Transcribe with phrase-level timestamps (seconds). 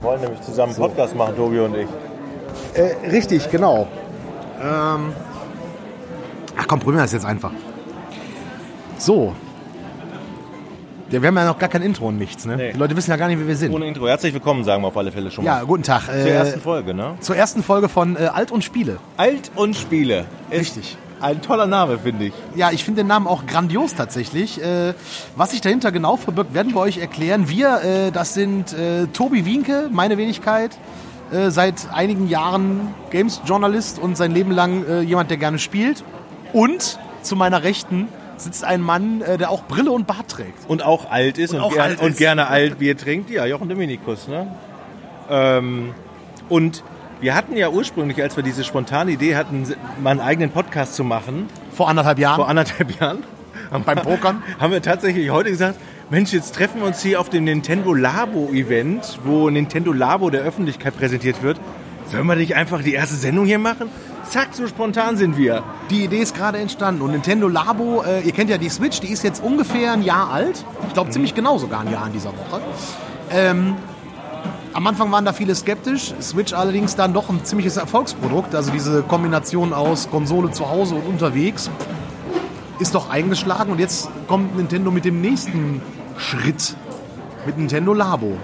[0.00, 1.86] Wir wollen nämlich zusammen einen Podcast machen, Tobi und ich.
[2.72, 3.86] Äh, richtig, genau.
[4.58, 5.12] Ähm,
[6.56, 7.50] ach komm, probieren wir das jetzt einfach.
[8.96, 9.34] So.
[11.10, 12.56] Wir haben ja noch gar kein Intro und nichts, ne?
[12.56, 12.72] Nee.
[12.72, 13.74] Die Leute wissen ja gar nicht, wer wir sind.
[13.74, 14.08] Ohne Intro.
[14.08, 15.58] Herzlich willkommen, sagen wir auf alle Fälle schon mal.
[15.58, 16.08] Ja, guten Tag.
[16.08, 17.16] Äh, Zur ersten Folge, ne?
[17.20, 18.96] zur ersten Folge von äh, Alt und Spiele.
[19.18, 20.24] Alt und Spiele.
[20.50, 20.96] Ist Richtig.
[21.20, 22.32] Ein toller Name, finde ich.
[22.54, 24.62] Ja, ich finde den Namen auch grandios tatsächlich.
[24.62, 24.94] Äh,
[25.36, 27.48] was sich dahinter genau verbirgt, werden wir euch erklären.
[27.48, 30.78] Wir, äh, das sind äh, Tobi Wienke, meine Wenigkeit,
[31.30, 36.04] äh, seit einigen Jahren Games-Journalist und sein Leben lang äh, jemand, der gerne spielt.
[36.52, 40.68] Und zu meiner Rechten sitzt ein Mann, äh, der auch Brille und Bart trägt.
[40.68, 42.18] Und auch alt ist und, auch gern, alt und ist.
[42.18, 43.30] gerne Altbier trinkt.
[43.30, 44.46] Ja, Jochen Dominikus, ne?
[45.28, 45.94] Ähm,
[46.48, 46.82] und
[47.20, 49.66] wir hatten ja ursprünglich, als wir diese spontane Idee hatten,
[50.02, 53.22] mal einen eigenen Podcast zu machen, Vor anderthalb Jahren vor anderthalb Jahren,
[53.84, 54.42] beim Pokern.
[54.58, 58.48] haben wir tatsächlich heute gesagt, Mensch, jetzt treffen wir uns hier auf dem Nintendo Labo
[58.52, 61.60] Event, wo Nintendo Labo der Öffentlichkeit präsentiert wird.
[62.10, 63.88] Sollen wir nicht einfach die erste Sendung hier machen?
[64.24, 65.62] Zack, so spontan sind wir.
[65.90, 69.12] Die Idee ist gerade entstanden und Nintendo Labo, äh, ihr kennt ja die Switch, die
[69.12, 70.64] ist jetzt ungefähr ein Jahr alt.
[70.88, 72.60] Ich glaube ziemlich genau sogar ein Jahr in dieser Woche.
[73.30, 73.76] Ähm,
[74.72, 78.54] am Anfang waren da viele skeptisch, Switch allerdings dann doch ein ziemliches Erfolgsprodukt.
[78.54, 81.70] Also diese Kombination aus Konsole zu Hause und unterwegs
[82.78, 85.82] ist doch eingeschlagen und jetzt kommt Nintendo mit dem nächsten
[86.16, 86.76] Schritt.
[87.46, 88.36] Mit Nintendo Labo.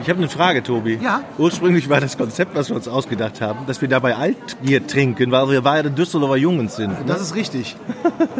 [0.00, 0.98] Ich habe eine Frage, Tobi.
[1.02, 1.22] Ja?
[1.38, 5.50] Ursprünglich war das Konzept, was wir uns ausgedacht haben, dass wir dabei Altbier trinken, weil
[5.50, 6.90] wir beide Düsseldorfer Jungs sind.
[6.90, 7.04] ne?
[7.06, 7.74] Das ist richtig.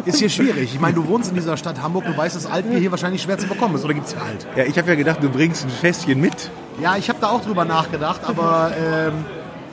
[0.05, 0.73] Ist hier schwierig.
[0.73, 3.37] Ich meine, du wohnst in dieser Stadt Hamburg, du weißt, dass Altbier hier wahrscheinlich schwer
[3.37, 3.83] zu bekommen ist.
[3.83, 4.47] Oder gibt es hier alt?
[4.55, 6.49] Ja, ich habe ja gedacht, du bringst ein Fässchen mit.
[6.81, 9.13] Ja, ich habe da auch drüber nachgedacht, aber ähm,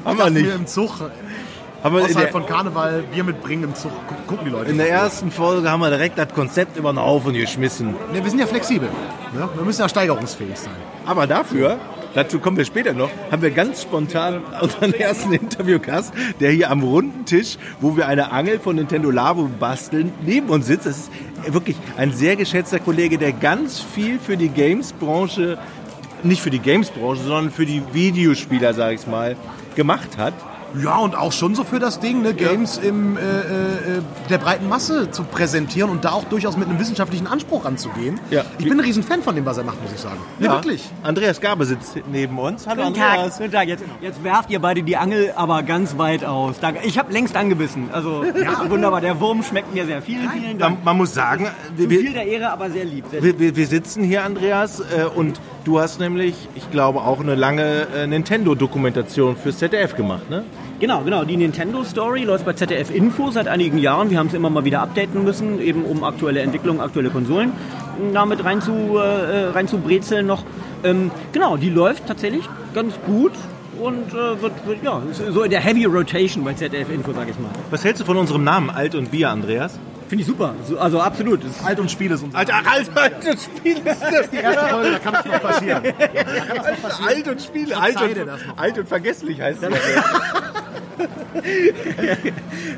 [0.04, 0.54] Haben wir nicht.
[0.54, 0.90] im Zug,
[1.82, 4.70] Haben wir außerhalb von Karneval, Bier mitbringen im Zug, gu- gucken die Leute.
[4.70, 7.94] in der ersten Folge haben wir direkt das Konzept über den Haufen geschmissen.
[8.12, 8.88] Ne, wir sind ja flexibel.
[9.34, 9.48] Ne?
[9.54, 10.72] Wir müssen ja steigerungsfähig sein.
[11.04, 11.76] Aber dafür,
[12.14, 16.82] dazu kommen wir später noch, haben wir ganz spontan unseren ersten Interviewgast, der hier am
[16.82, 20.86] runden Tisch, wo wir eine Angel von Nintendo Labo basteln, neben uns sitzt.
[20.86, 21.10] Das ist
[21.54, 25.58] wirklich ein sehr geschätzter Kollege, der ganz viel für die Games-Branche,
[26.22, 29.36] nicht für die Games-Branche, sondern für die Videospieler, sage ich mal,
[29.74, 30.34] gemacht hat.
[30.82, 34.68] Ja, und auch schon so für das Ding, ne, Games im, äh, äh, der breiten
[34.68, 38.20] Masse zu präsentieren und da auch durchaus mit einem wissenschaftlichen Anspruch ranzugehen.
[38.30, 38.44] Ja.
[38.58, 40.18] Ich bin ein Riesen-Fan von dem, was er macht, muss ich sagen.
[40.38, 40.84] Ja, wirklich.
[41.02, 42.66] Andreas Gabe sitzt neben uns.
[42.66, 43.38] Hallo Guten Tag, Andreas.
[43.38, 43.68] guten Tag.
[43.68, 46.56] Jetzt, jetzt werft ihr beide die Angel aber ganz weit aus.
[46.60, 46.80] Danke.
[46.84, 47.88] Ich habe längst angebissen.
[47.92, 48.24] Also
[48.68, 49.00] wunderbar.
[49.00, 50.02] Der Wurm schmeckt mir sehr.
[50.02, 50.76] Vielen, vielen Dank.
[50.78, 51.46] Man, man muss sagen,
[51.76, 53.06] Zu wir, viel der Ehre, aber sehr lieb.
[53.10, 53.38] Sehr lieb.
[53.38, 57.34] Wir, wir, wir sitzen hier, Andreas, äh, und du hast nämlich, ich glaube, auch eine
[57.34, 60.44] lange äh, Nintendo-Dokumentation fürs ZDF gemaut, ne?
[60.78, 61.24] Genau, genau.
[61.24, 64.10] Die Nintendo Story läuft bei ZDF Info seit einigen Jahren.
[64.10, 67.52] Wir haben es immer mal wieder updaten müssen, eben um aktuelle Entwicklungen, aktuelle Konsolen
[68.12, 70.44] damit rein zu, äh, rein zu brezeln noch.
[70.84, 73.32] Ähm, genau, die läuft tatsächlich ganz gut
[73.80, 77.38] und äh, wird, wird, ja, so in der Heavy Rotation bei ZDF Info, sag ich
[77.38, 77.50] mal.
[77.70, 79.78] Was hältst du von unserem Namen Alt und Bier, Andreas?
[80.08, 80.54] Finde ich super.
[80.68, 81.42] So, also absolut.
[81.44, 83.80] Das ist Alt und Spiel ist unser Alter, Alt, Alt und Spiele.
[84.32, 85.82] Die erste Folge, da kann das noch passieren.
[85.82, 87.00] Das.
[87.06, 87.76] Alt und Spiele.
[87.76, 89.72] Alt und, das alt und vergesslich heißt das.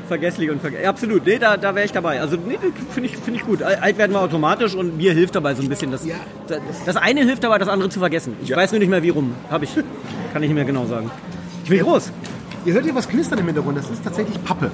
[0.07, 0.87] vergesslich und vergesslich.
[0.87, 2.19] Absolut, nee, da, da wäre ich dabei.
[2.19, 2.57] Also nee,
[2.91, 3.61] finde ich, find ich gut.
[3.63, 5.91] Alt werden wir automatisch und Bier hilft dabei so ein bisschen.
[5.91, 6.01] Das,
[6.47, 8.35] das, das eine hilft dabei, das andere zu vergessen.
[8.41, 8.57] Ich Ja.
[8.57, 9.35] weiß nur nicht mehr wie rum.
[9.49, 9.75] Habe ich.
[10.33, 11.09] Kann ich nicht mehr genau sagen.
[11.63, 12.11] Ich bin groß.
[12.65, 14.69] Ihr hört hier was knistern im Hintergrund, das ist tatsächlich Pappe.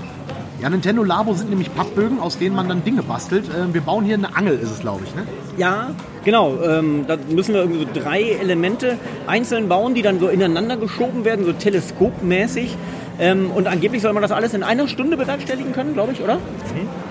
[0.65, 3.45] Ja, Nintendo Labo sind nämlich Pappbögen, aus denen man dann Dinge bastelt.
[3.55, 5.13] Ähm, wir bauen hier eine Angel, ist es, glaube ich.
[5.13, 5.21] Ne?
[5.57, 5.91] Ja,
[6.23, 6.57] genau.
[6.63, 11.23] Ähm, da müssen wir irgendwie so drei Elemente einzeln bauen, die dann so ineinander geschoben
[11.23, 12.75] werden, so teleskopmäßig.
[13.19, 16.39] Ähm, und angeblich soll man das alles in einer Stunde bewerkstelligen können, glaube ich, oder?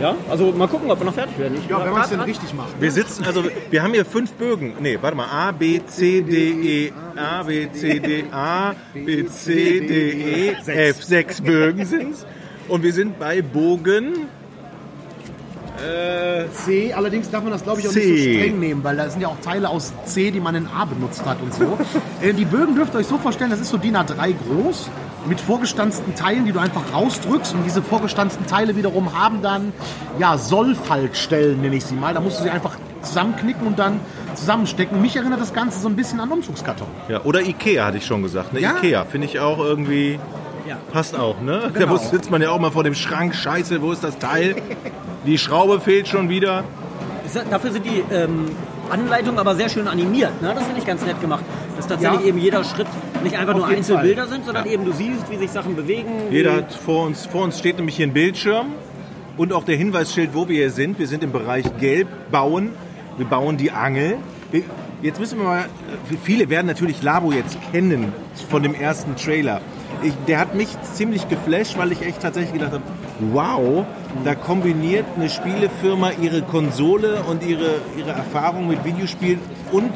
[0.00, 1.56] Ja, also mal gucken, ob wir noch fertig werden.
[1.56, 2.80] Ich Ja, wenn man es denn richtig macht.
[2.80, 4.72] Wir sitzen, also wir haben hier fünf Bögen.
[4.80, 5.28] Nee, warte mal.
[5.30, 11.04] A, B, C, D, E, A, B, C, D, A, B, C, D, E, F.
[11.04, 12.26] Sechs Bögen sind's.
[12.68, 14.28] Und wir sind bei Bogen.
[15.76, 17.98] Äh, C, allerdings darf man das, glaube ich, auch C.
[17.98, 20.66] nicht so streng nehmen, weil da sind ja auch Teile aus C, die man in
[20.68, 21.76] A benutzt hat und so.
[22.22, 24.88] äh, die Bögen dürft ihr euch so vorstellen, das ist so DIN A3 groß,
[25.26, 27.54] mit vorgestanzten Teilen, die du einfach rausdrückst.
[27.54, 29.72] Und diese vorgestanzten Teile wiederum haben dann,
[30.18, 32.14] ja, Sollfaltstellen, nenne ich sie mal.
[32.14, 34.00] Da musst du sie einfach zusammenknicken und dann
[34.34, 35.02] zusammenstecken.
[35.02, 36.86] Mich erinnert das Ganze so ein bisschen an Umzugskarton.
[37.08, 38.52] ja, oder Ikea hatte ich schon gesagt.
[38.52, 38.60] Ne?
[38.60, 38.76] Ja.
[38.76, 40.18] Ikea finde ich auch irgendwie.
[40.66, 40.76] Ja.
[40.92, 41.70] Passt auch, ne?
[41.74, 41.92] Da Genau.
[41.92, 43.34] muss, sitzt man ja auch mal vor dem Schrank.
[43.34, 44.56] Scheiße, wo ist das Teil?
[45.26, 46.64] Die Schraube fehlt schon wieder.
[47.50, 48.46] Dafür sind die ähm,
[48.90, 50.40] Anleitungen aber sehr schön animiert.
[50.42, 50.52] Ne?
[50.54, 51.44] Das finde ich ganz nett gemacht.
[51.76, 52.26] Dass tatsächlich Ja.
[52.26, 52.86] eben jeder Schritt
[53.22, 54.32] nicht einfach Auf nur Einzelbilder Fall.
[54.32, 56.10] sind, sondern eben du siehst, wie sich Sachen bewegen.
[56.30, 58.66] Jeder hat vor uns, vor uns steht nämlich hier ein Bildschirm
[59.36, 60.98] und auch der Hinweisschild, wo wir hier sind.
[60.98, 62.70] Wir sind im Bereich Gelb bauen.
[63.16, 64.16] Wir bauen die Angel.
[64.50, 64.62] Wir,
[65.02, 65.64] Jetzt müssen wir mal,
[66.22, 68.12] viele werden natürlich Labo jetzt kennen
[68.48, 69.60] von dem ersten Trailer.
[70.04, 72.82] Ich, der hat mich ziemlich geflasht, weil ich echt tatsächlich gedacht habe,
[73.32, 73.86] wow,
[74.22, 79.40] da kombiniert eine Spielefirma ihre Konsole und ihre, ihre Erfahrung mit Videospielen
[79.72, 79.92] und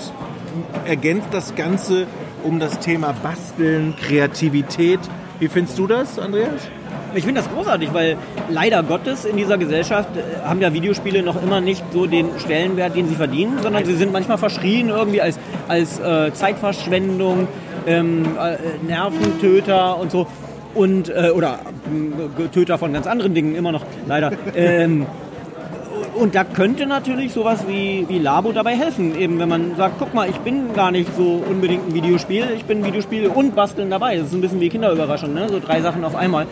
[0.87, 2.07] ergänzt das Ganze
[2.43, 5.01] um das Thema Basteln, Kreativität.
[5.41, 6.69] Wie findest du das, Andreas?
[7.15, 8.17] Ich finde das großartig, weil
[8.51, 12.97] leider Gottes in dieser Gesellschaft äh, haben ja Videospiele noch immer nicht so den Stellenwert,
[12.97, 15.39] den sie verdienen, sondern sie sind manchmal verschrien irgendwie als,
[15.69, 17.49] als äh, Zeitverschwendung,
[17.89, 18.57] ähm, äh,
[18.87, 20.27] Nerventöter und so.
[20.75, 21.61] Und, äh, oder
[22.39, 24.33] äh, Töter von ganz anderen Dingen immer noch, leider.
[24.55, 25.07] ähm,
[26.15, 29.17] und da könnte natürlich sowas wie, wie Labo dabei helfen.
[29.19, 32.65] Eben wenn man sagt, guck mal, ich bin gar nicht so unbedingt ein Videospiel, ich
[32.65, 34.17] bin Videospiel und Basteln dabei.
[34.17, 35.49] Das ist ein bisschen wie Kinderüberraschung, ne?
[35.49, 36.47] so drei Sachen auf einmal.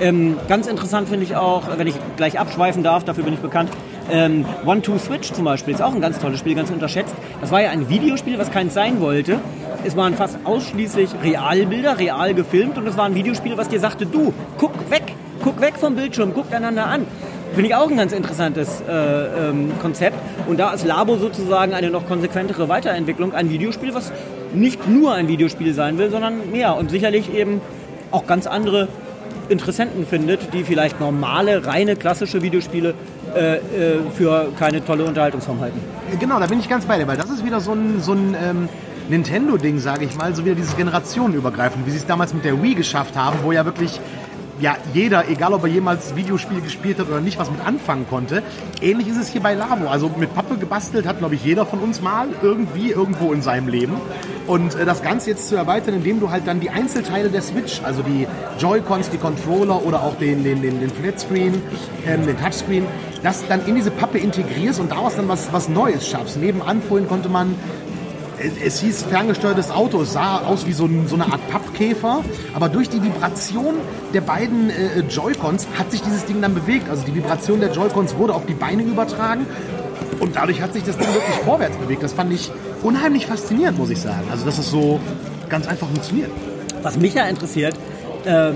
[0.00, 3.70] Ähm, ganz interessant finde ich auch, wenn ich gleich abschweifen darf, dafür bin ich bekannt,
[4.10, 7.14] ähm, One Two Switch zum Beispiel ist auch ein ganz tolles Spiel, ganz unterschätzt.
[7.40, 9.38] Das war ja ein Videospiel, was keins sein wollte.
[9.84, 14.06] Es waren fast ausschließlich Realbilder, real gefilmt und es war ein Videospiel, was dir sagte,
[14.06, 17.06] du, guck weg, guck weg vom Bildschirm, guckt einander an.
[17.54, 20.16] Finde ich auch ein ganz interessantes äh, ähm, Konzept.
[20.46, 24.12] Und da ist Labo sozusagen eine noch konsequentere Weiterentwicklung, ein Videospiel, was
[24.52, 27.60] nicht nur ein Videospiel sein will, sondern mehr und sicherlich eben
[28.10, 28.88] auch ganz andere
[29.48, 32.94] Interessenten findet, die vielleicht normale, reine, klassische Videospiele
[33.34, 33.60] äh, äh,
[34.16, 35.80] für keine tolle Unterhaltungsform halten.
[36.18, 38.36] Genau, da bin ich ganz bei dir, weil das ist wieder so ein, so ein
[38.40, 38.68] ähm,
[39.08, 42.74] Nintendo-Ding, sage ich mal, so wieder dieses Generationenübergreifend, wie sie es damals mit der Wii
[42.74, 44.00] geschafft haben, wo ja wirklich
[44.60, 48.42] ja, jeder, egal ob er jemals Videospiel gespielt hat oder nicht, was mit anfangen konnte.
[48.80, 49.86] Ähnlich ist es hier bei Labo.
[49.88, 53.68] Also mit Pappe gebastelt hat, glaube ich, jeder von uns mal irgendwie irgendwo in seinem
[53.68, 53.94] Leben.
[54.46, 57.82] Und äh, das Ganze jetzt zu erweitern, indem du halt dann die Einzelteile der Switch,
[57.84, 58.26] also die
[58.58, 61.60] Joy-Cons, die Controller oder auch den, den, den, den Flatscreen,
[62.06, 62.86] ähm, den Touchscreen,
[63.22, 66.36] das dann in diese Pappe integrierst und daraus dann was, was Neues schaffst.
[66.36, 67.54] Nebenan vorhin konnte man
[68.64, 72.24] es hieß ferngesteuertes Auto, es sah aus wie so, ein, so, eine Art Pappkäfer,
[72.54, 73.74] aber durch die Vibration
[74.14, 76.88] der beiden äh, Joy-Cons hat sich dieses Ding dann bewegt.
[76.88, 79.46] Also die Vibration der Joy-Cons wurde auf die Beine übertragen
[80.20, 82.02] und dadurch hat sich das Ding wirklich vorwärts bewegt.
[82.02, 82.50] Das fand ich
[82.82, 84.28] unheimlich faszinierend, muss ich sagen.
[84.30, 85.00] Also dass es so
[85.48, 86.30] ganz einfach funktioniert.
[86.82, 87.74] Was mich ja interessiert,
[88.24, 88.52] äh,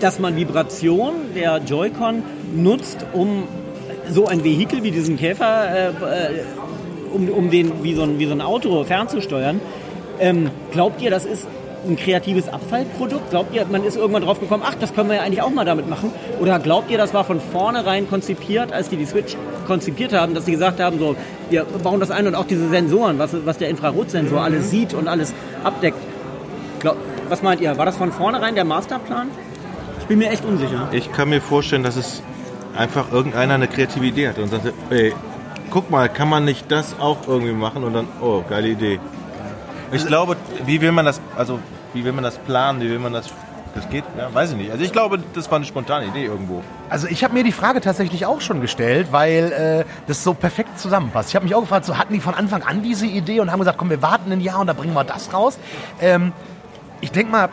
[0.00, 2.22] dass man Vibration der Joy-Con
[2.54, 3.44] nutzt, um
[4.10, 6.44] so ein Vehikel wie diesen Käfer äh, äh
[7.12, 9.60] um, um den wie so, ein, wie so ein Auto fernzusteuern.
[10.20, 11.46] Ähm, glaubt ihr, das ist
[11.86, 13.30] ein kreatives Abfallprodukt?
[13.30, 15.64] Glaubt ihr, man ist irgendwann drauf gekommen, ach, das können wir ja eigentlich auch mal
[15.64, 16.12] damit machen?
[16.40, 19.36] Oder glaubt ihr, das war von vornherein konzipiert, als die die Switch
[19.66, 21.16] konzipiert haben, dass sie gesagt haben, so,
[21.50, 24.44] wir bauen das ein und auch diese Sensoren, was, was der Infrarotsensor mhm.
[24.44, 25.98] alles sieht und alles abdeckt.
[26.80, 26.96] Glaub,
[27.28, 27.76] was meint ihr?
[27.78, 29.28] War das von vornherein der Masterplan?
[30.00, 30.88] Ich bin mir echt unsicher.
[30.92, 32.22] Ich kann mir vorstellen, dass es
[32.76, 35.14] einfach irgendeiner eine kreative Idee hatte und sagte, ey,
[35.72, 39.00] guck mal, kann man nicht das auch irgendwie machen und dann, oh, geile Idee.
[39.90, 40.36] Ich glaube,
[40.66, 41.58] wie will man das, also
[41.94, 43.32] wie will man das planen, wie will man das
[43.74, 44.70] das geht, ja, weiß ich nicht.
[44.70, 46.62] Also ich glaube, das war eine spontane Idee irgendwo.
[46.90, 50.78] Also ich habe mir die Frage tatsächlich auch schon gestellt, weil äh, das so perfekt
[50.78, 51.30] zusammenpasst.
[51.30, 53.60] Ich habe mich auch gefragt, so hatten die von Anfang an diese Idee und haben
[53.60, 55.58] gesagt, komm, wir warten ein Jahr und da bringen wir das raus.
[56.02, 56.32] Ähm,
[57.00, 57.48] ich denke mal,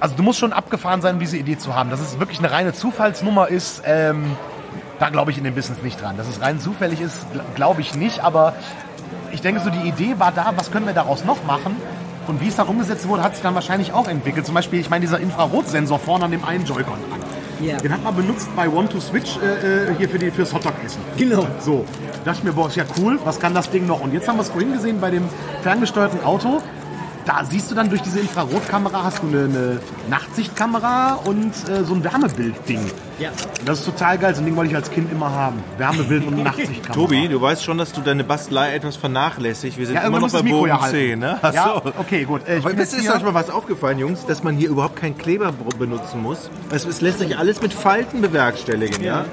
[0.00, 1.90] also du musst schon abgefahren sein, diese Idee zu haben.
[1.90, 4.36] Dass es wirklich eine reine Zufallsnummer ist, ähm,
[4.98, 6.16] da glaube ich in dem Business nicht dran.
[6.16, 7.16] Dass es rein zufällig ist,
[7.54, 8.20] glaube ich nicht.
[8.24, 8.54] Aber
[9.32, 11.76] ich denke so, die Idee war da, was können wir daraus noch machen?
[12.26, 14.46] Und wie es dann umgesetzt wurde, hat sich dann wahrscheinlich auch entwickelt.
[14.46, 17.20] Zum Beispiel, ich meine, dieser Infrarotsensor vorne an dem einen Joy-Con dran.
[17.60, 17.80] Yeah.
[17.80, 21.00] Den hat man benutzt bei One to Switch äh, äh hier für die, fürs Hotdog-Essen.
[21.16, 21.46] Genau.
[21.60, 24.00] So, da dachte ich mir, boah, ist ja cool, was kann das Ding noch?
[24.00, 25.22] Und jetzt haben wir es vorhin gesehen bei dem
[25.62, 26.60] ferngesteuerten Auto
[27.26, 31.94] da siehst du dann durch diese Infrarotkamera, hast du eine, eine Nachtsichtkamera und äh, so
[31.94, 32.80] ein Wärmebildding.
[33.18, 33.30] Ja.
[33.64, 35.62] Das ist total geil, so ein Ding wollte ich als Kind immer haben.
[35.76, 36.94] Wärmebild und Nachtsichtkamera.
[36.94, 39.76] Tobi, du weißt schon, dass du deine Bastelei etwas vernachlässigt.
[39.76, 41.38] Wir sind ja, immer noch bei Bogen ja 10, ne?
[41.42, 42.42] Ach ja, okay, gut.
[42.46, 46.22] Äh, Aber ist euch mal was aufgefallen, Jungs, dass man hier überhaupt keinen Kleber benutzen
[46.22, 46.48] muss?
[46.70, 49.20] Es, es lässt sich alles mit Falten bewerkstelligen, ja?
[49.20, 49.24] ja?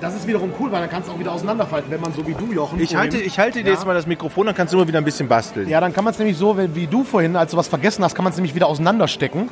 [0.00, 2.34] Das ist wiederum cool, weil dann kannst du auch wieder auseinanderfalten, wenn man so wie
[2.34, 2.80] du, Jochen.
[2.80, 3.74] Ich halte, ich halte dir ja.
[3.74, 5.68] jetzt mal das Mikrofon, dann kannst du immer wieder ein bisschen basteln.
[5.68, 8.14] Ja, dann kann man es nämlich so, wie du vorhin, als du was vergessen hast,
[8.14, 9.48] kann man es nämlich wieder auseinanderstecken.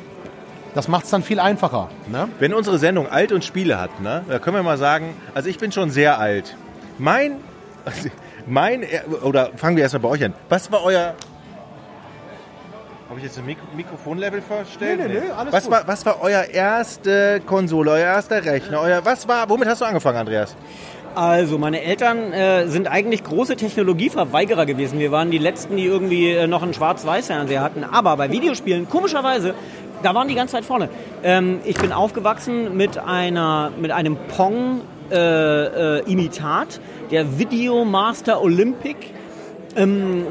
[0.75, 1.89] Das macht es dann viel einfacher.
[2.11, 2.29] Ne?
[2.39, 5.59] Wenn unsere Sendung alt und Spiele hat, ne, da können wir mal sagen, also ich
[5.59, 6.57] bin schon sehr alt.
[6.97, 7.37] Mein,
[8.47, 8.83] mein,
[9.21, 10.33] oder fangen wir erstmal bei euch an.
[10.49, 11.13] Was war euer
[13.13, 14.99] habe ich jetzt ein Mik Mikrofonlevel verstellt?
[14.99, 15.71] Nee, nee, nee, alles was gut.
[15.71, 18.81] War, was war euer erste Konsole, euer erster Rechner?
[18.81, 20.55] Euer, was war, womit hast du angefangen, Andreas?
[21.13, 24.97] Also, meine Eltern äh, sind eigentlich große Technologieverweigerer gewesen.
[24.97, 27.83] Wir waren die Letzten, die irgendwie äh, noch einen Schwarz-Weiß-Fernseher hatten.
[27.83, 29.53] Aber bei Videospielen, komischerweise,
[30.01, 30.89] da waren die ganze Zeit vorne.
[31.23, 38.97] Ähm, ich bin aufgewachsen mit, einer, mit einem Pong-Imitat, äh, äh der Video Master Olympic.
[39.75, 40.25] Ähm,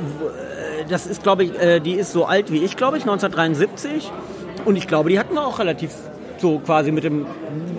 [0.89, 4.11] das ist, glaube ich, äh, die ist so alt wie ich, glaube ich, 1973.
[4.65, 5.91] Und ich glaube, die hatten wir auch relativ
[6.39, 7.27] so quasi mit dem,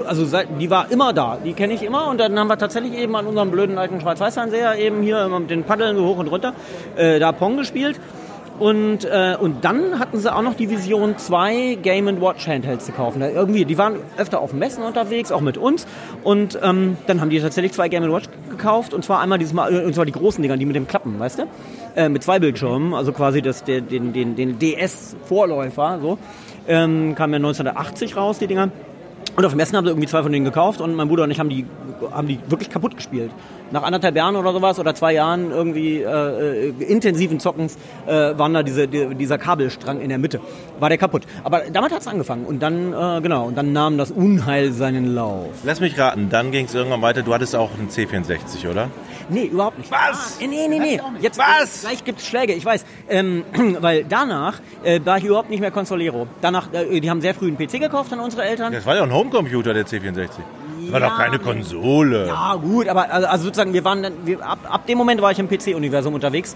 [0.05, 0.25] also
[0.59, 3.27] die war immer da, die kenne ich immer und dann haben wir tatsächlich eben an
[3.27, 6.53] unserem blöden alten Schwarz-Weiß-Fernseher eben hier mit den Paddeln so hoch und runter
[6.95, 7.99] äh, da Pong gespielt
[8.63, 12.93] und, äh, und dann hatten sie auch noch die Vision 2 Game Watch Handhelds zu
[12.93, 13.19] kaufen.
[13.19, 15.85] Da Irgendwie, die waren öfter auf Messen unterwegs, auch mit uns
[16.23, 19.73] und ähm, dann haben die tatsächlich zwei Game Watch gekauft und zwar einmal dieses Mal,
[19.73, 21.43] äh, und zwar die großen Dinger, die mit dem Klappen, weißt du?
[21.97, 26.17] Äh, mit zwei Bildschirmen, also quasi das, den, den, den DS-Vorläufer, so.
[26.65, 28.69] Ähm, kam ja 1980 raus, die Dinger.
[29.35, 31.31] Und auf dem Messen haben sie irgendwie zwei von denen gekauft und mein Bruder und
[31.31, 31.65] ich haben die,
[32.11, 33.31] haben die wirklich kaputt gespielt.
[33.71, 38.53] Nach anderthalb Jahren oder sowas oder zwei Jahren irgendwie äh, äh, intensiven Zockens äh, waren
[38.53, 40.39] da diese, die, dieser Kabelstrang in der Mitte.
[40.79, 41.23] War der kaputt.
[41.43, 45.49] Aber damit hat's angefangen und dann, äh, genau, und dann nahm das Unheil seinen Lauf.
[45.63, 47.23] Lass mich raten, dann ging es irgendwann weiter.
[47.23, 48.89] Du hattest auch einen C64, oder?
[49.29, 49.91] Nee, überhaupt nicht.
[49.91, 50.37] Was?
[50.41, 50.99] Ah, nee, nee, nee.
[51.19, 51.81] Jetzt, Was?
[51.81, 52.85] Gleich gibt's Schläge, ich weiß.
[53.09, 53.43] Ähm,
[53.79, 56.27] weil danach äh, war ich überhaupt nicht mehr Consolero.
[56.41, 58.73] Danach, äh, die haben sehr früh einen PC gekauft an unsere Eltern.
[58.73, 60.27] Das war ja ein Homecomputer, der C64.
[60.83, 61.39] Das war Ja, doch keine.
[61.39, 62.27] Konsole.
[62.27, 65.31] Ja, gut, aber also, also sozusagen, wir waren dann, wir, ab, ab dem Moment war
[65.31, 66.55] ich im PC-Universum unterwegs,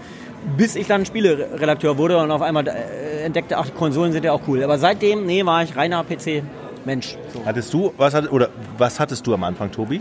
[0.56, 4.42] bis ich dann Spieleredakteur wurde und auf einmal äh, entdeckte, ach, Konsolen sind ja auch
[4.46, 4.62] cool.
[4.62, 7.16] Aber seitdem, nee, war ich reiner PC-Mensch.
[7.32, 7.42] So.
[7.46, 10.00] Hattest du, was, hat, oder was hattest du am Anfang, Tobi?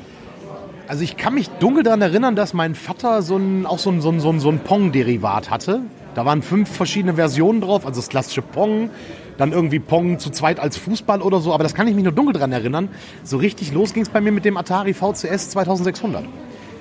[0.87, 3.99] Also ich kann mich dunkel daran erinnern, dass mein Vater so ein, auch so ein,
[4.01, 5.81] so ein, so ein, so ein Pong-Derivat hatte.
[6.15, 8.89] Da waren fünf verschiedene Versionen drauf, also das klassische Pong,
[9.37, 12.13] dann irgendwie Pong zu zweit als Fußball oder so, aber das kann ich mich nur
[12.13, 12.89] dunkel daran erinnern.
[13.23, 16.23] So richtig los ging es bei mir mit dem Atari VCS 2600.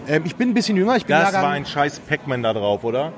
[0.09, 2.53] Ähm, ich bin ein bisschen jünger, ich bin Das Jahrgang- war ein scheiß Pac-Man da
[2.55, 3.13] drauf, oder?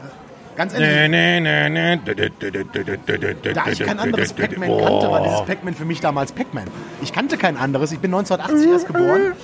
[0.57, 3.53] ganz ehrlich, Nee, nee, nee, nee.
[3.55, 6.65] da ich kein anderes Pac-Man kannte, war dieses Pac-Man für mich damals Pac-Man.
[7.01, 9.35] Ich kannte kein anderes, ich bin 1980 erst geboren.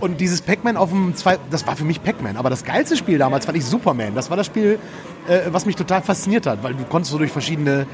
[0.00, 2.36] Und dieses Pac-Man auf dem zwei, das war für mich Pac-Man.
[2.36, 4.14] Aber das geilste Spiel damals fand ich Superman.
[4.14, 4.78] Das war das Spiel,
[5.28, 7.86] äh, was mich total fasziniert hat, weil du konntest so durch verschiedene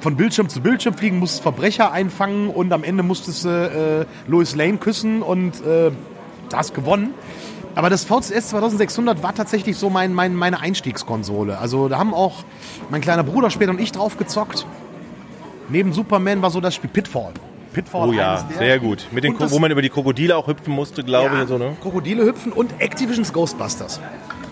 [0.00, 4.56] von Bildschirm zu Bildschirm fliegen, musstest Verbrecher einfangen und am Ende musstest du äh, Lois
[4.56, 5.92] Lane küssen und äh,
[6.52, 7.14] hast gewonnen.
[7.74, 11.58] Aber das VCS 2600 war tatsächlich so mein, mein, meine Einstiegskonsole.
[11.58, 12.44] Also da haben auch
[12.90, 14.66] mein kleiner Bruder später und ich drauf gezockt.
[15.68, 17.32] Neben Superman war so das Spiel Pitfall.
[17.72, 19.06] Pitfall Oh ja, sehr gut.
[19.10, 21.34] Mit den, wo man über die Krokodile auch hüpfen musste, glaube ich.
[21.34, 21.76] ja, Und so, ne?
[21.80, 24.00] Krokodile hüpfen und Activisions Ghostbusters.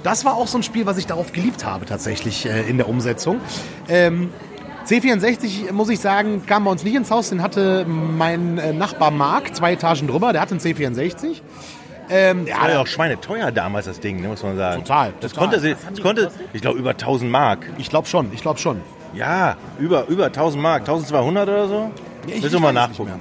[0.02, 2.88] Das war auch so ein Spiel, was ich darauf geliebt habe, tatsächlich äh, in der
[2.88, 3.40] Umsetzung.
[3.88, 4.30] Ähm,
[4.86, 7.28] C64, muss ich sagen, kam bei uns nicht ins Haus.
[7.28, 11.42] Den hatte mein äh, Nachbar Mark, zwei Etagen drüber, der hatte einen C64.
[12.12, 14.82] Ähm, ja, War ja auch schweineteuer damals, das Ding, ne, muss man sagen.
[14.82, 15.48] Total, Das total.
[15.48, 17.66] konnte, sie, das konnte ich glaube, über 1000 Mark.
[17.78, 18.80] ich glaube schon, ich glaube schon.
[19.14, 20.80] Ja, über, über 1000 Mark.
[20.80, 21.90] 1200 oder so?
[22.26, 23.12] Ja, ich- Müssen wir mal nachgucken.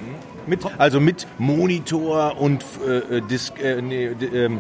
[0.48, 4.60] Mit, also mit Monitor und äh, äh, Disk, äh, nee, d- ähm,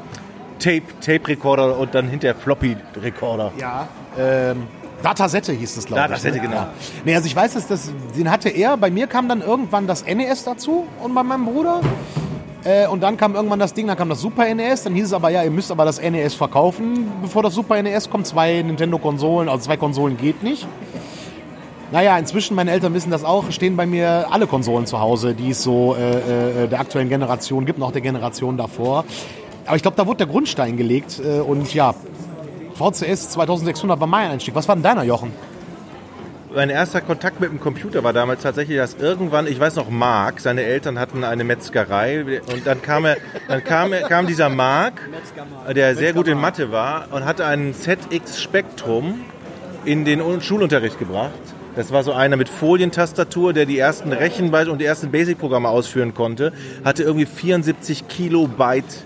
[0.60, 3.52] Tape, Tape-Recorder und dann hinterher Floppy-Recorder.
[3.60, 3.88] Ja.
[4.18, 4.64] Ähm,
[5.02, 6.08] Datasette hieß es, glaube ich.
[6.10, 6.42] Datasette, ne?
[6.42, 6.56] genau.
[6.58, 6.74] Ja.
[7.06, 8.76] Nee, also ich weiß, dass das, den hatte er.
[8.78, 11.82] Bei mir kam dann irgendwann das NES dazu und bei meinem Bruder.
[12.66, 14.84] Äh, und dann kam irgendwann das Ding, dann kam das Super NES.
[14.84, 18.10] Dann hieß es aber, ja, ihr müsst aber das NES verkaufen, bevor das Super NES
[18.10, 18.28] kommt.
[18.28, 20.68] Zwei Nintendo-Konsolen, also zwei Konsolen geht nicht.
[21.92, 25.50] Naja, inzwischen, meine Eltern wissen das auch, stehen bei mir alle Konsolen zu Hause, die
[25.52, 29.06] es so äh, äh, der aktuellen Generation gibt, noch der Generation davor.
[29.66, 31.20] Aber ich glaube, da wurde der Grundstein gelegt.
[31.20, 31.96] Äh, und ja,
[32.76, 34.54] VCS 2600 war mein Einstieg.
[34.54, 35.32] Was war denn deiner, Jochen?
[36.54, 40.40] Mein erster Kontakt mit dem Computer war damals tatsächlich, dass irgendwann, ich weiß noch, Mark,
[40.42, 43.18] seine Eltern hatten eine Metzgerei und dann kam er,
[43.48, 44.94] dann kam, er, kam dieser Mark,
[45.76, 49.22] der sehr gut in Mathe war und hatte einen ZX Spektrum
[49.86, 51.30] in den Un- Schulunterricht gebracht.
[51.76, 56.14] Das war so einer mit Folientastatur, der die ersten Rechenbeispiele und die ersten Basic-Programme ausführen
[56.14, 56.52] konnte.
[56.84, 59.06] Hatte irgendwie 74 Kilobyte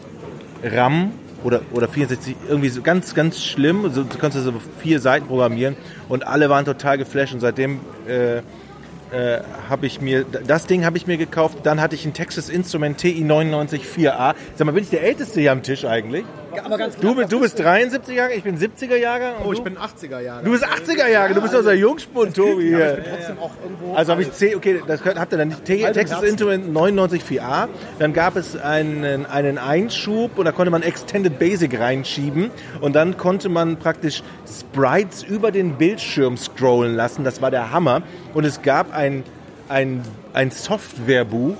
[0.63, 1.11] RAM
[1.43, 3.91] oder, oder 64, irgendwie so ganz, ganz schlimm.
[3.91, 5.75] So, du konntest so vier Seiten programmieren
[6.09, 10.97] und alle waren total geflasht und seitdem äh, äh, habe ich mir, das Ding habe
[10.97, 11.59] ich mir gekauft.
[11.63, 14.33] Dann hatte ich ein Texas Instrument TI 994A.
[14.55, 16.25] Sag mal, bin ich der Älteste hier am Tisch eigentlich?
[16.63, 19.33] Aber ganz Du, bist- du bist 73 Jahre, ich bin 70er Jahre.
[19.43, 19.63] Oh, und du?
[19.63, 20.43] 80er Jahre.
[20.43, 22.69] Du bist 80er Jahre, du bist unser Jungspund, Tobi.
[22.69, 23.03] hier.
[23.09, 23.93] trotzdem auch irgendwo.
[23.95, 25.65] Also habe ich C, okay, das könnt- habt ihr dann nicht.
[25.65, 26.21] Texas.
[26.23, 27.67] Instrument 994A.
[27.99, 33.17] Dann gab es einen, einen Einschub und da konnte man Extended Basic reinschieben und dann
[33.17, 37.23] konnte man praktisch Sprites über den Bildschirm scrollen lassen.
[37.23, 38.01] Das war der Hammer.
[38.33, 39.23] Und es gab ein,
[39.69, 40.01] ein,
[40.33, 41.55] ein Softwarebuch,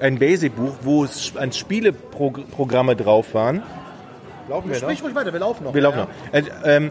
[0.00, 3.62] ein Basic-Buch, wo es ein Spieleprogramme drauf waren.
[4.50, 4.82] Laufen wir noch?
[4.82, 5.72] Sprich ruhig weiter, wir laufen noch.
[5.74, 6.08] Wir laufen noch.
[6.32, 6.90] Äh, ähm,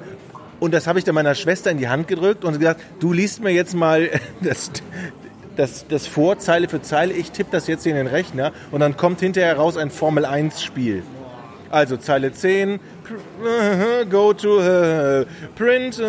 [0.59, 3.43] und das habe ich dann meiner Schwester in die Hand gedrückt und gesagt, du liest
[3.43, 4.09] mir jetzt mal
[4.41, 4.71] das,
[5.55, 7.13] das, das vor, Zeile für Zeile.
[7.13, 11.03] Ich tippe das jetzt in den Rechner und dann kommt hinterher raus ein Formel-1-Spiel.
[11.69, 14.59] Also Zeile 10, pr- go to
[15.55, 16.03] print, So,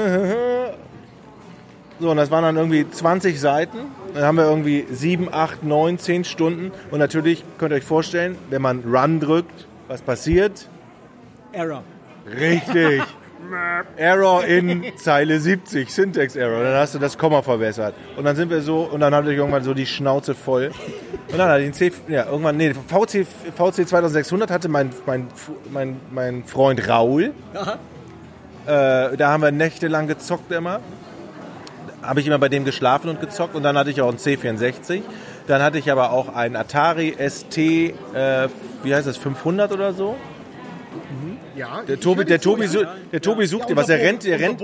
[2.10, 3.76] und das waren dann irgendwie 20 Seiten.
[4.14, 6.72] Dann haben wir irgendwie 7, 8, 9, 10 Stunden.
[6.90, 10.66] Und natürlich könnt ihr euch vorstellen, wenn man Run drückt, was passiert?
[11.52, 11.82] Error.
[12.26, 13.02] Richtig.
[13.96, 16.62] Error in Zeile 70, Syntax Error.
[16.62, 17.94] Dann hast du das Komma verwässert.
[18.16, 20.70] Und dann sind wir so, und dann hatte ich irgendwann so die Schnauze voll.
[21.30, 23.26] Und dann hat den C, ja, irgendwann, nee, VC,
[23.56, 25.28] VC 2600 hatte mein, mein,
[25.70, 27.32] mein, mein Freund Raul.
[28.66, 30.80] Äh, da haben wir nächtelang gezockt immer.
[32.02, 33.54] Habe ich immer bei dem geschlafen und gezockt.
[33.54, 35.02] Und dann hatte ich auch einen C64.
[35.46, 37.94] Dann hatte ich aber auch einen Atari ST, äh,
[38.82, 40.16] wie heißt das, 500 oder so.
[41.60, 43.86] Ja, Der Tobi, der Tobi, su- der Tobi sucht dir was.
[43.86, 44.60] Der rennt, der rennt,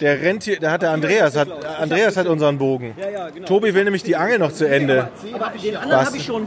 [0.00, 1.48] der rennt hier, der hat der Andreas, hat,
[1.80, 2.94] Andreas hat unseren Bogen.
[2.96, 3.46] Ja, ja, genau.
[3.46, 5.08] Tobi will nämlich die Angel noch zu Ende.
[5.34, 6.46] Aber den anderen habe ich schon.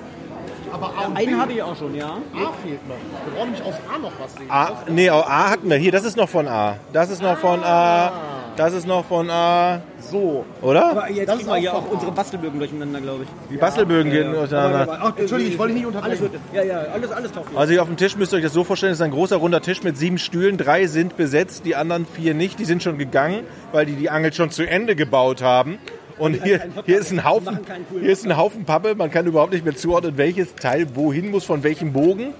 [0.72, 2.06] Aber A und Einen habe ich auch schon, ja.
[2.08, 2.96] A fehlt noch.
[3.26, 4.50] Wir brauchen nämlich aus A noch was sehen.
[4.50, 5.78] A, nee, A hatten wir.
[5.78, 6.76] Hier, das ist noch von A.
[6.94, 8.12] Das ist noch von A.
[8.60, 9.82] Das ist noch von A.
[10.02, 10.46] So.
[10.62, 10.90] Oder?
[10.90, 13.30] Aber jetzt Das ist wir ja auch auch unsere Bastelbögen durcheinander, glaube ich.
[13.50, 15.00] Die Bastelbögen gehen auseinander.
[15.00, 16.42] Ach, Entschuldigung, ich wollte nicht Alles unterbrechen.
[16.52, 17.56] wird, ja, ja, alles, alles taucht.
[17.56, 19.38] Also hier auf dem Tisch müsst ihr euch das so vorstellen, es ist ein großer
[19.38, 20.58] runder Tisch mit sieben Stühlen.
[20.58, 22.60] Drei sind besetzt, die anderen vier nicht.
[22.60, 25.80] Die sind schon gegangen, weil die die Angel schon zu Ende gebaut haben.
[26.18, 27.60] Und hier, hier, ist ein Haufen,
[27.98, 28.94] hier ist ein Haufen Pappe.
[28.94, 32.34] Man kann überhaupt nicht mehr zuordnen, welches Teil wohin muss, von welchem Bogen.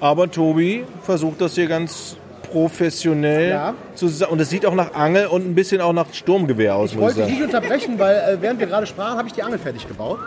[0.00, 2.16] Aber Tobi versucht das hier ganz
[2.54, 3.74] professionell Ja.
[3.94, 6.92] zu sa- Und es sieht auch nach Angel und ein bisschen auch nach Sturmgewehr aus,
[6.92, 9.58] Ich wollte dich nicht unterbrechen, weil äh, während wir gerade sprachen, habe ich die Angel
[9.58, 10.18] fertig gebaut.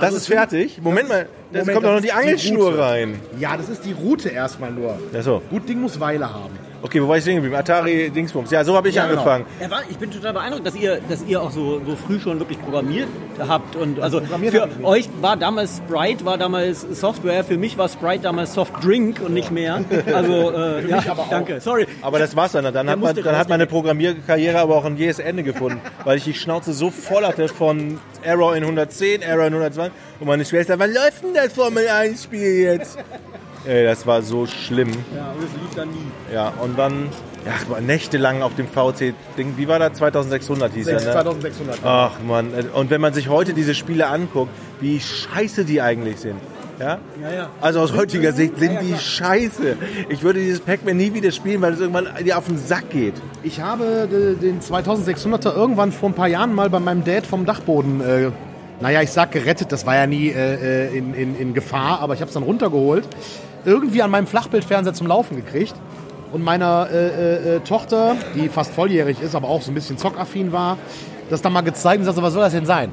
[0.00, 0.78] Das ist fertig.
[0.82, 2.78] Moment mal, Moment, kommt doch noch die die Angelschnur Route.
[2.78, 3.20] rein.
[3.38, 4.98] Ja, das ist die Route erstmal nur.
[5.18, 5.42] Ach so.
[5.50, 6.58] Gut Ding muss Weile haben.
[6.82, 7.56] Okay, wo war ich stehen geblieben?
[7.56, 8.50] Atari Dingsbums.
[8.50, 9.20] Ja, so habe ich Ja, genau.
[9.20, 9.44] angefangen.
[9.60, 12.38] Er war, ich bin total beeindruckt, dass ihr, dass ihr auch so, so früh schon
[12.38, 13.08] wirklich programmiert
[13.38, 13.76] habt.
[13.76, 18.54] Und also für euch war damals Sprite war damals Software, für mich war Sprite damals
[18.54, 19.84] Soft Drink und nicht mehr.
[20.14, 21.60] Also äh, ja, danke.
[21.60, 21.86] Sorry.
[22.02, 22.64] Aber das war's dann.
[22.72, 26.24] Dann, hat, man, dann hat meine Programmierkarriere aber auch ein jähes Ende gefunden, weil ich
[26.24, 30.78] die Schnauze so voll hatte von Error in 110, Error in 120 und meine Schwester,
[30.78, 32.98] wann läuft denn das Formel 1 Spiel jetzt?
[33.66, 34.88] Ey, das war so schlimm.
[35.14, 36.32] Ja, und es lief dann nie.
[36.32, 37.08] Ja, und dann
[37.44, 39.54] ja, war nächtelang auf dem VC-Ding.
[39.56, 39.94] Wie war das?
[39.98, 41.12] 2600 hieß Sechs- er, ne?
[41.12, 41.78] 2600.
[41.84, 46.36] Ach man, und wenn man sich heute diese Spiele anguckt, wie scheiße die eigentlich sind.
[46.78, 46.98] Ja?
[47.20, 47.50] Ja, ja.
[47.60, 49.76] Also aus heutiger Sicht sind die scheiße.
[50.08, 53.14] Ich würde dieses Pac-Man nie wieder spielen, weil es irgendwann dir auf den Sack geht.
[53.42, 57.44] Ich habe äh, den 2600er irgendwann vor ein paar Jahren mal bei meinem Dad vom
[57.44, 58.30] Dachboden, äh,
[58.80, 62.14] naja, ich sag gerettet, das war ja nie äh, äh, in, in, in Gefahr, aber
[62.14, 63.06] ich habe es dann runtergeholt.
[63.64, 65.74] Irgendwie an meinem Flachbildfernseher zum Laufen gekriegt.
[66.32, 69.98] Und meiner äh, äh, äh, Tochter, die fast volljährig ist, aber auch so ein bisschen
[69.98, 70.78] zockaffin war,
[71.28, 72.92] das dann mal gezeigt und sagte, was soll das denn sein?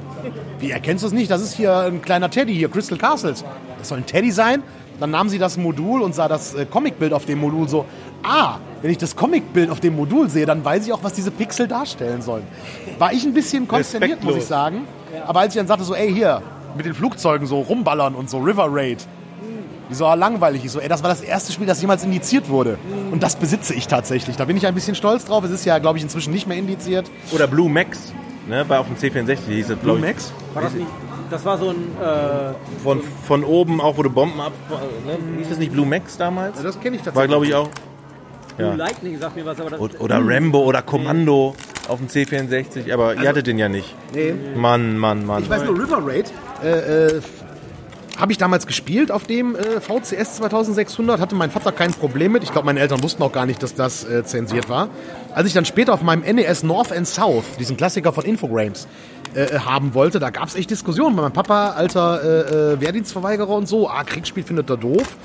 [0.58, 1.30] Wie, erkennst du es nicht?
[1.30, 3.44] Das ist hier ein kleiner Teddy, hier, Crystal Castles.
[3.78, 4.62] Das soll ein Teddy sein?
[4.98, 7.84] Dann nahm sie das Modul und sah das äh, Comicbild auf dem Modul so,
[8.24, 11.30] ah, wenn ich das Comicbild auf dem Modul sehe, dann weiß ich auch, was diese
[11.30, 12.44] Pixel darstellen sollen.
[12.98, 14.86] War ich ein bisschen konsterniert, muss ich sagen.
[15.26, 16.42] Aber als ich dann sagte so, ey, hier,
[16.76, 19.06] mit den Flugzeugen so rumballern und so River Raid,
[19.88, 20.64] wie so langweilig.
[20.64, 22.78] Ich so, ey, das war das erste Spiel, das jemals indiziert wurde.
[23.10, 24.36] Und das besitze ich tatsächlich.
[24.36, 25.44] Da bin ich ein bisschen stolz drauf.
[25.44, 27.10] Es ist ja, glaube ich, inzwischen nicht mehr indiziert.
[27.32, 28.12] Oder Blue Max,
[28.48, 28.64] ne?
[28.68, 30.00] Bei auf dem C64 hieß es, ich.
[30.00, 30.32] Max?
[30.54, 30.86] War das nicht?
[31.30, 31.76] Das war so ein.
[32.02, 34.52] Äh, Von, von oben, auch wo du Bomben ab.
[35.06, 35.38] Ne?
[35.38, 36.62] Hieß das nicht Blue Max damals?
[36.62, 37.16] Das kenne ich tatsächlich.
[37.16, 37.68] War, glaube ich, auch.
[38.56, 38.74] Blue Ja.
[38.74, 39.80] Lightning sagt mir was, aber das.
[39.80, 41.54] O- Oder Rambo oder Kommando
[41.86, 42.92] auf dem C64.
[42.92, 43.94] Aber ihr hattet den ja nicht.
[44.14, 44.34] Nee.
[44.56, 45.42] Mann, Mann, Mann.
[45.42, 46.32] Ich weiß nur, River Raid
[46.64, 47.20] äh, äh,
[48.18, 51.20] habe ich damals gespielt auf dem äh, VCS 2600.
[51.20, 52.42] Hatte mein Vater kein Problem mit.
[52.42, 54.88] Ich glaube, meine Eltern wussten auch gar nicht, dass das äh, zensiert war.
[55.34, 58.88] Als ich dann später auf meinem NES North and South, diesen Klassiker von Infogrames,
[59.34, 61.14] äh, äh, haben wollte, da gab es echt Diskussionen.
[61.14, 65.16] Mein Papa, alter äh, äh, Wehrdienstverweigerer und so, ah, Kriegsspiel findet er doof.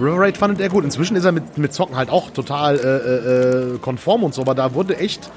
[0.00, 0.84] River Raid fandet er gut.
[0.84, 4.42] Inzwischen ist er mit, mit Zocken halt auch total äh, äh, äh, konform und so,
[4.42, 5.30] aber da wurde echt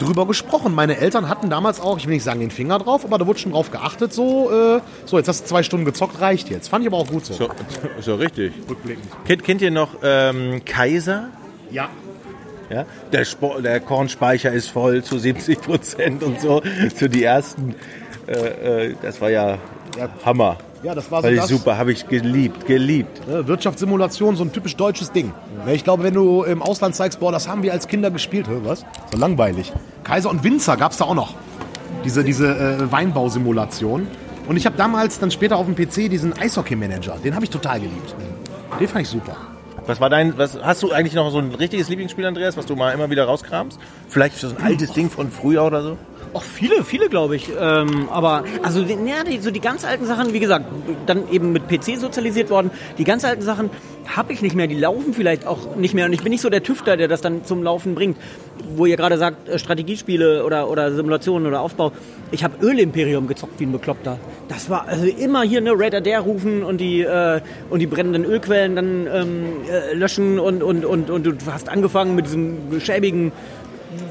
[0.00, 0.74] drüber gesprochen.
[0.74, 3.38] Meine Eltern hatten damals auch, ich will nicht sagen den Finger drauf, aber da wurde
[3.38, 6.68] schon drauf geachtet, so, äh, so jetzt hast du zwei Stunden gezockt, reicht jetzt.
[6.68, 7.34] Fand ich aber auch gut so.
[7.34, 7.48] So,
[8.10, 8.52] ja richtig.
[8.68, 9.06] Rückblickend.
[9.26, 11.28] Kennt, kennt ihr noch ähm, Kaiser?
[11.70, 11.88] Ja.
[12.70, 12.86] Ja?
[13.12, 16.62] Der, Spo der Kornspeicher ist voll zu 70 Prozent und so.
[16.94, 17.74] Zu die ersten.
[18.26, 19.58] Äh, äh, das war ja,
[19.98, 20.08] Ja.
[20.24, 20.58] Hammer.
[20.82, 21.48] Ja, das war so War das.
[21.48, 23.26] super, habe ich geliebt, geliebt.
[23.28, 25.32] Ne, Wirtschaftssimulation, so ein typisch deutsches Ding.
[25.66, 28.48] Ne, Ich glaube, wenn du im Ausland zeigst, boah, das haben wir als Kinder gespielt,
[28.48, 28.84] Hä, was?
[29.12, 29.72] So langweilig.
[30.04, 31.34] Kaiser und Winzer gab es da auch noch.
[32.04, 34.06] Diese, diese äh, Weinbausimulation.
[34.48, 37.18] Und ich habe damals dann später auf dem PC diesen Eishockey-Manager.
[37.22, 38.14] Den habe ich total geliebt.
[38.80, 39.36] Den fand ich super.
[39.86, 42.74] Was war dein, was hast du eigentlich noch so ein richtiges Lieblingsspiel, Andreas, was du
[42.76, 43.78] mal immer wieder rauskramst?
[44.08, 45.98] Vielleicht so ein altes Ding von früher oder so?
[46.32, 47.48] Auch viele, viele, glaube ich.
[47.58, 50.66] Ähm, aber also ja, die, so die ganz alten Sachen, wie gesagt,
[51.06, 52.70] dann eben mit PC sozialisiert worden.
[52.98, 53.70] Die ganz alten Sachen
[54.06, 54.68] habe ich nicht mehr.
[54.68, 56.06] Die laufen vielleicht auch nicht mehr.
[56.06, 58.16] Und ich bin nicht so der Tüfter, der das dann zum Laufen bringt.
[58.76, 61.92] Wo ihr gerade sagt, äh, Strategiespiele oder, oder Simulationen oder Aufbau.
[62.30, 64.18] Ich habe Ölimperium gezockt wie ein Bekloppter.
[64.48, 67.40] Das war also immer hier eine Raider der rufen und die äh,
[67.70, 72.14] und die brennenden Ölquellen dann ähm, äh, löschen und, und, und, und du hast angefangen
[72.14, 73.32] mit diesem schäbigen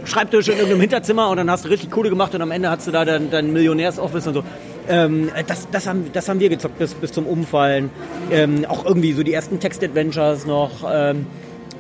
[0.06, 2.88] Schreibtisch in irgendeinem Hinterzimmer und dann hast du richtig Kohle gemacht und am Ende hast
[2.88, 4.44] du da dein, dein Millionärsoffice und so.
[4.88, 7.90] Ähm, das, das, haben, das haben wir gezockt bis, bis zum Umfallen.
[8.32, 10.72] Ähm, auch irgendwie so die ersten Text-Adventures noch.
[10.92, 11.28] Ähm,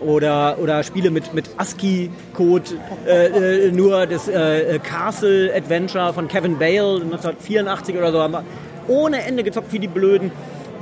[0.01, 2.71] oder, oder Spiele mit, mit ASCII-Code,
[3.05, 8.43] äh, äh, nur das äh, Castle Adventure von Kevin Bale 1984 oder so haben wir
[8.87, 10.31] ohne Ende gezockt wie die Blöden,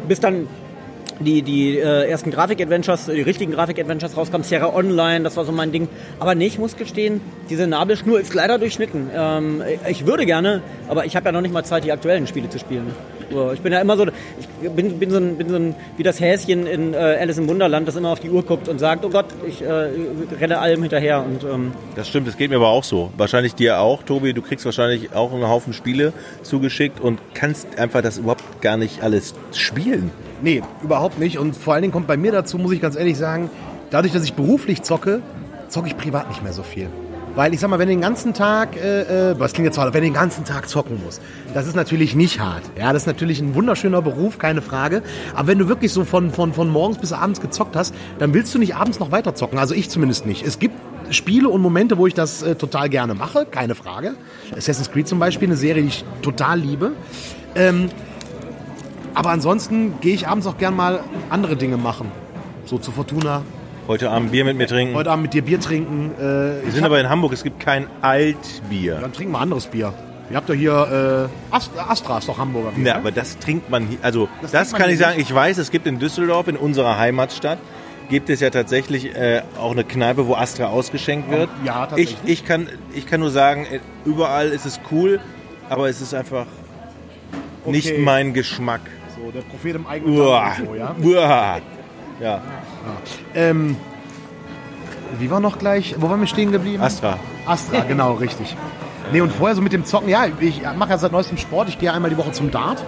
[0.08, 0.48] bis dann
[1.20, 5.72] die, die äh, ersten Grafik-Adventures, die richtigen Grafik-Adventures rauskamen, Sierra Online, das war so mein
[5.72, 5.88] Ding.
[6.20, 9.10] Aber nee, ich muss gestehen, diese Nabelschnur ist leider durchschnitten.
[9.14, 12.50] Ähm, ich würde gerne, aber ich habe ja noch nicht mal Zeit, die aktuellen Spiele
[12.50, 12.94] zu spielen.
[13.30, 16.04] So, ich bin ja immer so, ich bin, bin, so, ein, bin so ein, wie
[16.04, 19.04] das Häschen in äh, Alice im Wunderland, das immer auf die Uhr guckt und sagt,
[19.04, 19.90] oh Gott, ich äh,
[20.40, 21.24] renne allem hinterher.
[21.24, 23.12] Und, ähm, das stimmt, das geht mir aber auch so.
[23.18, 26.14] Wahrscheinlich dir auch, Tobi, du kriegst wahrscheinlich auch einen Haufen Spiele
[26.44, 30.12] zugeschickt und kannst einfach das überhaupt gar nicht alles spielen.
[30.42, 31.38] Nee, überhaupt nicht.
[31.38, 33.50] Und vor allen Dingen kommt bei mir dazu, muss ich ganz ehrlich sagen,
[33.90, 35.22] dadurch, dass ich beruflich zocke,
[35.68, 36.88] zocke ich privat nicht mehr so viel.
[37.38, 39.94] Weil ich sag mal, wenn du den ganzen Tag, äh, äh, was klingt jetzt hart,
[39.94, 41.22] wenn du den ganzen Tag zocken musst,
[41.54, 42.64] das ist natürlich nicht hart.
[42.76, 45.04] Ja, das ist natürlich ein wunderschöner Beruf, keine Frage.
[45.36, 48.56] Aber wenn du wirklich so von, von, von morgens bis abends gezockt hast, dann willst
[48.56, 49.60] du nicht abends noch weiter zocken.
[49.60, 50.48] Also ich zumindest nicht.
[50.48, 50.74] Es gibt
[51.12, 54.16] Spiele und Momente, wo ich das äh, total gerne mache, keine Frage.
[54.58, 56.94] Assassin's Creed zum Beispiel, eine Serie, die ich total liebe.
[57.54, 57.92] Ähm,
[59.14, 62.12] aber ansonsten gehe ich abends auch gern mal andere Dinge machen.
[62.66, 63.44] So zu Fortuna.
[63.88, 64.96] Heute Abend Bier mit mir trinken.
[64.96, 66.12] Heute Abend mit dir Bier trinken.
[66.20, 68.98] Äh, wir sind aber in Hamburg, es gibt kein Altbier.
[69.00, 69.94] Dann trinken wir anderes Bier.
[70.30, 72.86] Ihr habt doch hier äh, Astra, ist doch Hamburger Bier.
[72.86, 73.00] Ja, ne?
[73.00, 73.98] aber das trinkt man hier.
[74.02, 75.22] Also, das, das kann ich sagen.
[75.22, 77.60] Ich weiß, es gibt in Düsseldorf, in unserer Heimatstadt,
[78.10, 81.50] gibt es ja tatsächlich äh, auch eine Kneipe, wo Astra ausgeschenkt wird.
[81.64, 82.18] Ja, tatsächlich.
[82.26, 85.22] Ich, ich, kann, ich kann nur sagen, äh, überall ist es cool,
[85.70, 86.46] aber es ist einfach
[87.64, 87.72] okay.
[87.72, 88.82] nicht mein Geschmack.
[89.16, 90.52] So, der Prophet im eigenen Uah.
[90.58, 90.94] So, ja?
[91.02, 91.62] Uah.
[92.20, 92.42] Ja.
[92.88, 93.42] Ja.
[93.42, 93.76] Ähm,
[95.20, 95.96] wie war noch gleich?
[96.00, 96.82] Wo waren wir stehen geblieben?
[96.84, 97.18] Astra.
[97.46, 98.56] Astra, genau, richtig.
[99.12, 101.80] Nee, und vorher so mit dem Zocken, ja, ich mache ja seit neuestem Sport, ich
[101.80, 102.84] gehe einmal die Woche zum Dart.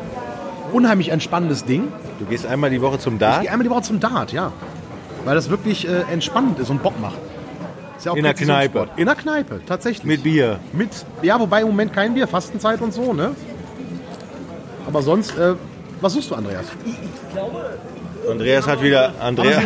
[0.73, 1.87] Unheimlich entspannendes Ding.
[2.19, 3.37] Du gehst einmal die Woche zum Dart?
[3.37, 4.51] Ich gehe einmal die Woche zum Dart, ja.
[5.25, 7.17] Weil das wirklich äh, entspannend ist und Bock macht.
[8.03, 8.87] Ja In der Kneipe.
[8.95, 10.05] In der Kneipe, tatsächlich.
[10.05, 10.59] Mit Bier.
[10.73, 10.89] Mit,
[11.21, 13.31] ja, wobei im Moment kein Bier, Fastenzeit und so, ne?
[14.87, 15.55] Aber sonst äh,
[16.01, 16.65] was suchst du, Andreas?
[16.85, 16.95] Ich
[17.33, 17.77] glaube.
[18.29, 19.13] Andreas hat wieder.
[19.19, 19.63] Andreas.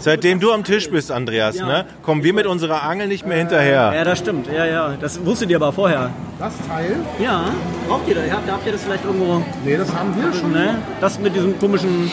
[0.00, 1.66] Seitdem du am Tisch bist, Andreas, ja.
[1.66, 3.92] ne, kommen wir mit unserer Angel nicht mehr hinterher.
[3.94, 4.46] Ja, das stimmt.
[4.52, 4.96] Ja, ja.
[5.00, 6.10] Das wusstet ihr aber vorher.
[6.38, 6.96] Das Teil?
[7.18, 7.44] Ja.
[7.88, 8.30] Braucht ihr das?
[8.30, 9.42] Habt, habt ihr das vielleicht irgendwo?
[9.64, 10.52] Nee, das haben wir schon.
[10.52, 10.78] Ne?
[11.00, 12.10] Das mit diesem komischen.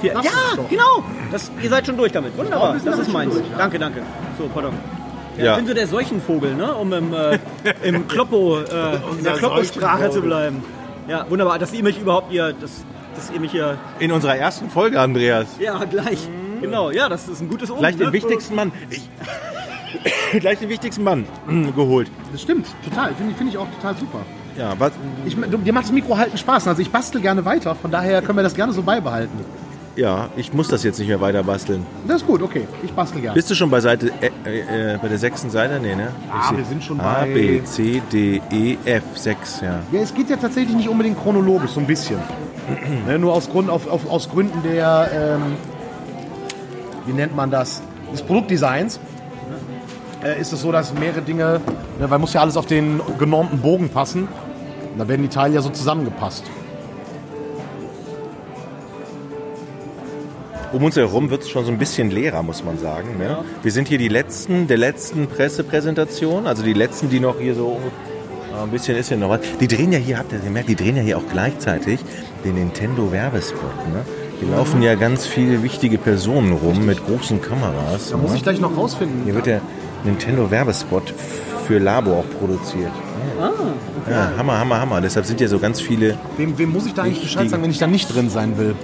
[0.00, 0.12] Hier.
[0.12, 0.20] Ja,
[0.70, 1.02] genau.
[1.32, 2.36] Das, ihr seid schon durch damit.
[2.36, 2.76] Wunderbar.
[2.84, 3.34] Das ist meins.
[3.34, 3.58] Durch, ja.
[3.58, 4.02] Danke, danke.
[4.38, 4.72] So, pardon.
[5.36, 5.50] Ja, ja.
[5.52, 6.72] Ich bin so der Seuchenvogel, ne?
[6.74, 7.38] um im, äh,
[7.82, 10.62] im Kloppo, äh, in der Kloppo-Sprache zu bleiben.
[11.08, 12.84] Ja, wunderbar, dass ihr mich überhaupt hier, dass,
[13.18, 13.78] dass ihr mich hier...
[13.98, 15.48] In unserer ersten Folge, Andreas.
[15.58, 16.28] Ja, gleich.
[16.28, 16.62] Mhm.
[16.62, 17.80] Genau, ja, das ist ein gutes Omen.
[17.80, 18.12] Gleich den ne?
[18.12, 18.72] wichtigsten Mann.
[18.90, 19.08] Ich,
[20.40, 21.26] gleich den wichtigsten Mann
[21.74, 22.10] geholt.
[22.32, 23.14] Das stimmt, total.
[23.14, 24.20] Finde find ich auch total super.
[24.56, 24.92] Ja, was?
[25.24, 26.66] Ich, dir macht das Mikro halten Spaß.
[26.68, 29.38] Also ich bastel gerne weiter, von daher können wir das gerne so beibehalten.
[29.98, 31.84] Ja, ich muss das jetzt nicht mehr weiter basteln.
[32.06, 32.68] Das ist gut, okay.
[32.84, 33.34] Ich bastel gerne.
[33.34, 35.80] Bist du schon bei Seite äh, äh, bei der sechsten Seite?
[35.80, 36.12] Nee, ne?
[36.30, 37.34] Ah, wir sind schon A, bei...
[37.34, 39.80] B, C, D, E, F, 6, ja.
[39.90, 42.20] Ja, es geht ja tatsächlich nicht unbedingt chronologisch, so ein bisschen.
[43.08, 45.56] ne, nur aus, Grund, auf, auf, aus Gründen der, ähm,
[47.06, 47.82] wie nennt man das,
[48.12, 49.00] des Produktdesigns
[50.22, 51.60] äh, ist es so, dass mehrere Dinge,
[51.98, 54.28] ne, weil muss ja alles auf den genormten Bogen passen.
[54.96, 56.44] Da werden die Teile ja so zusammengepasst.
[60.72, 63.18] Um uns herum wird es schon so ein bisschen leerer, muss man sagen.
[63.18, 63.24] Ne?
[63.24, 63.44] Ja.
[63.62, 67.78] Wir sind hier die letzten der letzten Pressepräsentation, also die letzten, die noch hier so
[68.60, 69.40] ein bisschen ist hier noch was.
[69.60, 72.00] Die drehen ja hier, habt ihr gemerkt, die drehen ja hier auch gleichzeitig
[72.44, 73.62] den Nintendo Werbespot.
[73.92, 74.04] Ne?
[74.40, 78.10] Hier laufen ja ganz viele wichtige Personen rum mit großen Kameras.
[78.10, 78.22] Da ne?
[78.22, 79.22] muss ich gleich noch rausfinden.
[79.24, 79.60] Hier wird der
[80.04, 81.14] Nintendo Werbespot
[81.66, 82.92] für Labo auch produziert.
[83.40, 83.50] Ah,
[84.02, 84.10] okay.
[84.10, 85.00] Ja, Hammer, Hammer, Hammer.
[85.00, 86.18] Deshalb sind ja so ganz viele.
[86.36, 88.74] Wem, wem muss ich da eigentlich Bescheid sagen, wenn ich da nicht drin sein will?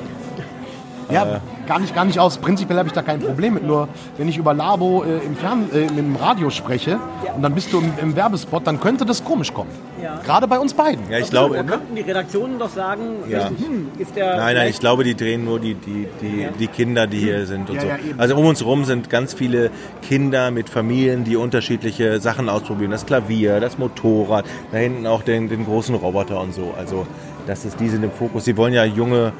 [1.10, 2.38] Ja, äh, gar nicht, gar nicht aus.
[2.38, 3.64] Prinzipiell habe ich da kein Problem mit.
[3.64, 6.98] Nur wenn ich über Labo äh, im, Fern-, äh, im Radio spreche
[7.34, 9.70] und dann bist du im, im, Werbespot, dann könnte das komisch kommen.
[10.02, 10.20] Ja.
[10.24, 11.10] Gerade bei uns beiden.
[11.10, 11.56] Ja, ich glaube.
[11.56, 13.48] Da könnten die Redaktionen doch sagen, Ja.
[13.48, 14.36] hm, ist der.
[14.36, 17.70] Nein, nein, ich glaube, die drehen nur die, die, die, die Kinder, die hier sind
[17.70, 17.86] und Ja, so.
[17.88, 19.70] ja, also um uns rum sind ganz viele
[20.02, 22.90] Kinder mit Familien, die unterschiedliche Sachen ausprobieren.
[22.90, 26.74] Das Klavier, das Motorrad, da hinten auch den, den großen Roboter und so.
[26.78, 27.06] Also
[27.46, 28.44] das ist, die sind im Fokus.
[28.44, 29.32] Sie wollen ja junge,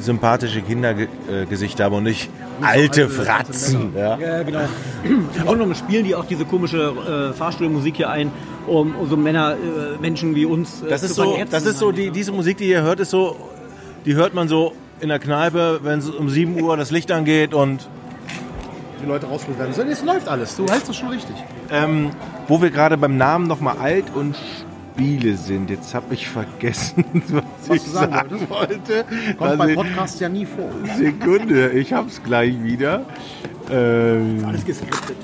[0.00, 2.30] sympathische Kindergesichter haben und nicht
[2.60, 3.92] alte alte- Fratzen.
[3.96, 4.18] Ja.
[4.18, 4.60] Ja, genau.
[5.02, 8.30] Grunde genommen spielen die auch diese komische äh, Fahrstuhlmusik hier ein,
[8.66, 11.78] um, um so Männer, äh, Menschen wie uns äh, Das zu ist so, das ist
[11.78, 13.36] so die, diese Musik, die ihr hört, ist so,
[14.04, 17.52] die hört man so in der Kneipe, wenn es um 7 Uhr das Licht angeht
[17.54, 17.88] und
[19.02, 19.72] Die Leute rausgeholt werden.
[19.74, 20.56] So, Es läuft alles.
[20.56, 21.34] Du hältst das schon richtig.
[21.70, 22.10] Ähm,
[22.48, 24.36] wo wir gerade beim Namen nochmal alt und
[24.94, 25.70] Spiele sind.
[25.70, 29.04] Jetzt habe ich vergessen, was, ich du sagen sagen wollte.
[29.36, 30.70] Kommt Also, Podcasts ja nie vor.
[30.96, 33.04] Sekunde, ich hab's gleich wieder.
[33.70, 35.16] Ähm, Alles geskriptet.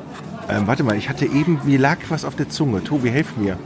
[0.49, 2.83] ähm, warte mal, ich hatte eben, mir lag was auf der Zunge.
[2.83, 3.57] Tobi, helf mir.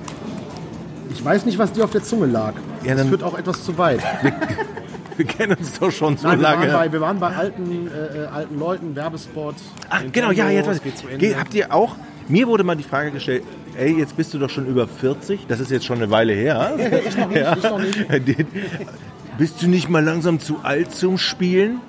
[1.11, 2.53] Ich weiß nicht, was dir auf der Zunge lag.
[2.85, 4.01] Ja, das führt auch etwas zu weit.
[5.17, 6.63] Wir kennen uns doch schon so Nein, wir, lange.
[6.67, 9.55] waren bei, wir waren bei alten, äh, äh, alten Leuten, Werbespot.
[9.89, 11.19] Ach, Nintendo, genau, ja, jetzt es ich.
[11.19, 11.95] Ge- Habt ihr auch,
[12.29, 13.43] mir wurde mal die Frage gestellt,
[13.77, 16.75] ey, jetzt bist du doch schon über 40, das ist jetzt schon eine Weile her.
[17.09, 18.47] ich noch nicht, ich noch nicht.
[19.39, 21.81] bist du nicht mal langsam zu alt zum Spielen?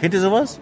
[0.00, 0.58] Kennt ihr sowas?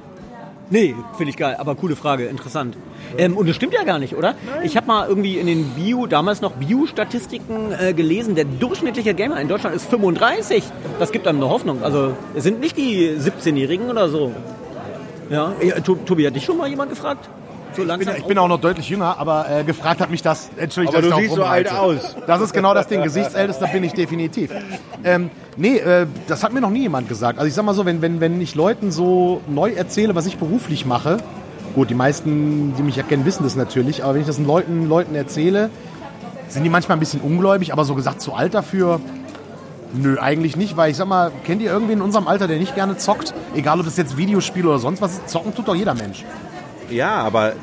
[0.73, 2.77] Nee, finde ich geil, aber coole Frage, interessant.
[3.19, 4.37] Ähm, und das stimmt ja gar nicht, oder?
[4.63, 9.41] Ich habe mal irgendwie in den Bio, damals noch Bio-Statistiken äh, gelesen, der durchschnittliche Gamer
[9.41, 10.63] in Deutschland ist 35.
[11.01, 11.83] Das gibt einem eine Hoffnung.
[11.83, 14.33] Also es sind nicht die 17-Jährigen oder so.
[15.29, 17.29] Ja, ja To- Tobi, hat dich schon mal jemand gefragt?
[17.77, 20.51] So Ich bin, ich bin auch noch deutlich jünger, aber äh, gefragt hat mich das.
[20.57, 22.17] Entschuldigung, Aber dass du ich siehst so alt aus.
[22.27, 23.03] Das ist genau das Ding.
[23.03, 24.51] Gesichtsältester bin ich definitiv.
[25.05, 27.39] Ähm, nee, äh, das hat mir noch nie jemand gesagt.
[27.39, 30.37] Also ich sag mal so, wenn, wenn, wenn ich Leuten so neu erzähle, was ich
[30.37, 31.19] beruflich mache,
[31.75, 34.47] gut, die meisten, die mich ja kennen, wissen das natürlich, aber wenn ich das den
[34.47, 35.71] Leuten, Leuten erzähle,
[36.49, 39.01] sind die manchmal ein bisschen ungläubig, aber so gesagt, zu alt dafür,
[39.93, 42.75] nö, eigentlich nicht, weil ich sag mal, kennt ihr irgendwen in unserem Alter, der nicht
[42.75, 43.33] gerne zockt?
[43.55, 46.25] Egal, ob das jetzt Videospiele oder sonst was ist, zocken tut doch jeder Mensch.
[46.91, 47.55] Ja, aber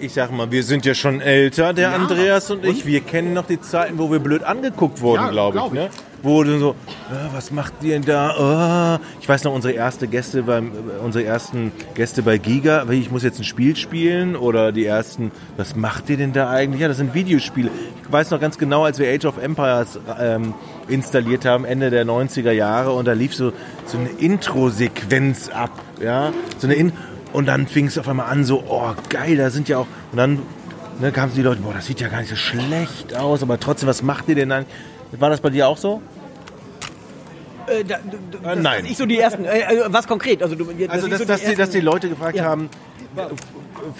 [0.00, 2.86] ich sag mal, wir sind ja schon älter, der Ja, Andreas und, ich.
[2.86, 5.62] Wir kennen noch die Zeiten, wo wir blöd angeguckt wurden, Ja, glaube ich.
[5.62, 5.78] glaub ich.
[5.80, 5.88] Ne?
[6.24, 8.98] Wo du so, äh, was macht ihr denn da?
[9.00, 9.04] Oh.
[9.20, 10.70] Ich weiß noch, unsere erste Gäste beim,
[11.04, 15.74] unsere ersten Gäste bei Giga, ich muss jetzt ein Spiel spielen oder die ersten, was
[15.74, 16.80] macht ihr denn da eigentlich?
[16.80, 17.70] Ja, das sind Videospiele.
[18.04, 20.54] Ich weiß noch ganz genau, als wir Age of Empires ähm,
[20.86, 23.52] installiert haben, Ende der 90er Jahre und da lief so,
[23.86, 26.92] so eine Intro-Sequenz ab, ja, so eine In
[27.32, 30.18] und dann fing es auf einmal an, so, oh geil, da sind ja auch, und
[30.18, 30.42] dann
[31.00, 33.88] ne, kamen die Leute, boah, das sieht ja gar nicht so schlecht aus, aber trotzdem,
[33.88, 34.66] was macht ihr denn dann?
[35.12, 36.00] War das bei dir auch so?
[37.66, 38.82] Äh, da, da, das, nein.
[38.82, 39.44] Das ich so die ersten.
[39.44, 40.42] Äh, äh, was konkret?
[40.42, 42.44] Also, du, Also, ich dass, so dass, die, dass die Leute gefragt Ja.
[42.44, 42.68] haben,
[43.16, 43.22] äh,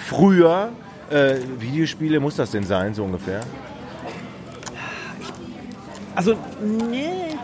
[0.08, 0.70] früher,
[1.10, 3.40] äh, Videospiele, muss das denn sein, so ungefähr?
[6.14, 6.34] Also,
[6.90, 7.36] nee.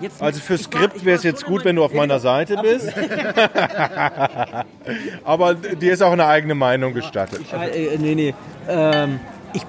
[0.00, 2.56] Jetzt, Also für ich Skript ich wäre es jetzt gut, wenn du auf meiner Seite
[2.62, 2.92] bist.
[5.24, 7.40] Aber dir ist auch eine eigene Meinung gestattet.
[7.52, 8.34] Äh, äh, nee, nee.
[8.68, 9.18] Ähm,
[9.52, 9.62] ich,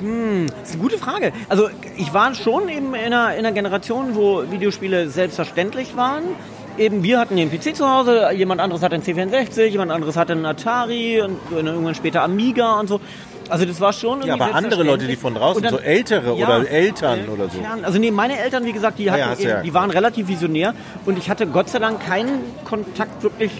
[0.00, 1.32] hm, das ist eine gute Frage.
[1.48, 6.24] Also ich war schon eben in einer, in einer Generation, wo Videospiele selbstverständlich waren.
[6.78, 10.32] Eben wir hatten den PC zu Hause, jemand anderes hatte einen C64, jemand anderes hatte
[10.32, 13.00] einen Atari und dann irgendwann später Amiga und so.
[13.50, 16.34] Also das war schon irgendwie Ja, aber andere Leute, die von draußen, dann- so ältere
[16.34, 17.58] oder Eltern oder so.
[17.82, 19.62] Also nee, meine Eltern, wie gesagt, die, hatten ja, ja.
[19.62, 20.74] die waren relativ visionär
[21.06, 23.50] und ich hatte Gott sei Dank keinen Kontakt wirklich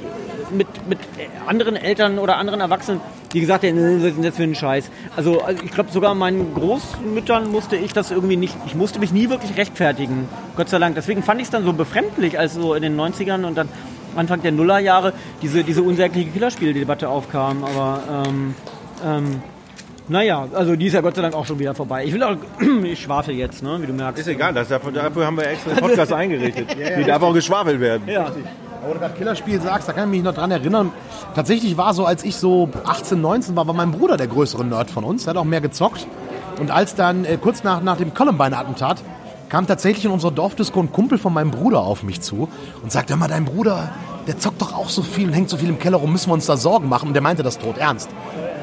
[0.50, 0.98] mit, mit
[1.46, 3.00] anderen Eltern oder anderen Erwachsenen,
[3.32, 4.90] die gesagt haben, "Äh, was ist denn das für ein Scheiß.
[5.16, 9.12] Also, also ich glaube, sogar meinen Großmüttern musste ich das irgendwie nicht, ich musste mich
[9.12, 10.96] nie wirklich rechtfertigen, Gott sei Dank.
[10.96, 13.68] Deswegen fand ich es dann so befremdlich, als so in den 90ern und dann
[14.16, 17.62] Anfang der Nullerjahre diese, diese unsägliche Killerspieldebatte aufkam.
[17.62, 18.54] Aber ähm,
[19.06, 19.42] ähm,
[20.10, 22.04] naja, also die ist ja Gott sei Dank auch schon wieder vorbei.
[22.04, 22.36] Ich will auch,
[22.82, 24.20] ich schwafel jetzt, ne, wie du merkst.
[24.20, 26.76] Ist egal, das, dafür, dafür haben wir extra den Podcast eingerichtet.
[26.98, 28.02] Die darf auch geschwafelt werden.
[28.08, 28.26] Ja.
[28.82, 30.90] Aber du gerade Killerspiel sagst, da kann ich mich noch dran erinnern.
[31.34, 34.90] Tatsächlich war so, als ich so 18, 19 war, war mein Bruder der größere Nerd
[34.90, 35.24] von uns.
[35.24, 36.06] Der hat auch mehr gezockt.
[36.58, 39.02] Und als dann äh, kurz nach, nach dem Columbine-Attentat
[39.48, 42.48] kam tatsächlich in unserer Dorfdisco ein Kumpel von meinem Bruder auf mich zu
[42.82, 43.90] und sagte, hör mal, dein Bruder,
[44.26, 46.34] der zockt doch auch so viel und hängt so viel im Keller rum, müssen wir
[46.34, 47.08] uns da Sorgen machen?
[47.08, 48.10] Und der meinte das tot ernst.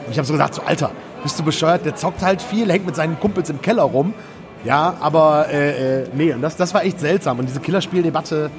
[0.06, 0.92] Und ich habe so gesagt, so Alter,
[1.28, 1.86] bist du bescheuert?
[1.86, 4.14] Der zockt halt viel, hängt mit seinen Kumpels im Keller rum.
[4.64, 7.38] Ja, aber äh, äh, nee, und das, das war echt seltsam.
[7.38, 8.50] Und diese Killerspieldebatte,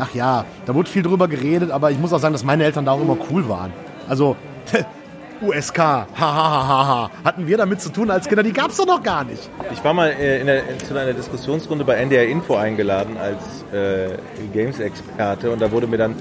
[0.00, 2.86] ach ja, da wurde viel drüber geredet, aber ich muss auch sagen, dass meine Eltern
[2.86, 3.70] da auch immer cool waren.
[4.08, 4.34] Also,
[5.42, 9.22] USK, hahaha, hatten wir damit zu tun als Kinder, die gab es doch noch gar
[9.22, 9.50] nicht.
[9.70, 13.42] Ich war mal äh, in der, zu einer Diskussionsrunde bei NDR Info eingeladen als
[13.74, 14.16] äh,
[14.54, 16.14] Games-Experte und da wurde mir dann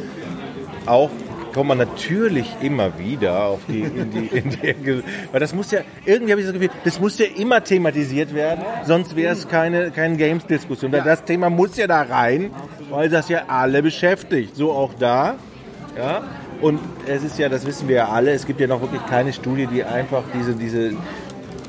[0.88, 1.10] auch
[1.56, 5.80] kommt man natürlich immer wieder auf die, in die, in die weil das muss ja,
[6.04, 9.90] irgendwie habe ich das Gefühl, das muss ja immer thematisiert werden, sonst wäre es keine,
[9.92, 10.92] keine Games-Diskussion.
[10.92, 12.52] Das Thema muss ja da rein,
[12.90, 14.58] weil das ja alle beschäftigt.
[14.58, 15.36] So auch da.
[15.98, 16.24] Ja?
[16.60, 19.32] Und es ist ja, das wissen wir ja alle, es gibt ja noch wirklich keine
[19.32, 20.92] Studie, die einfach diese, diese,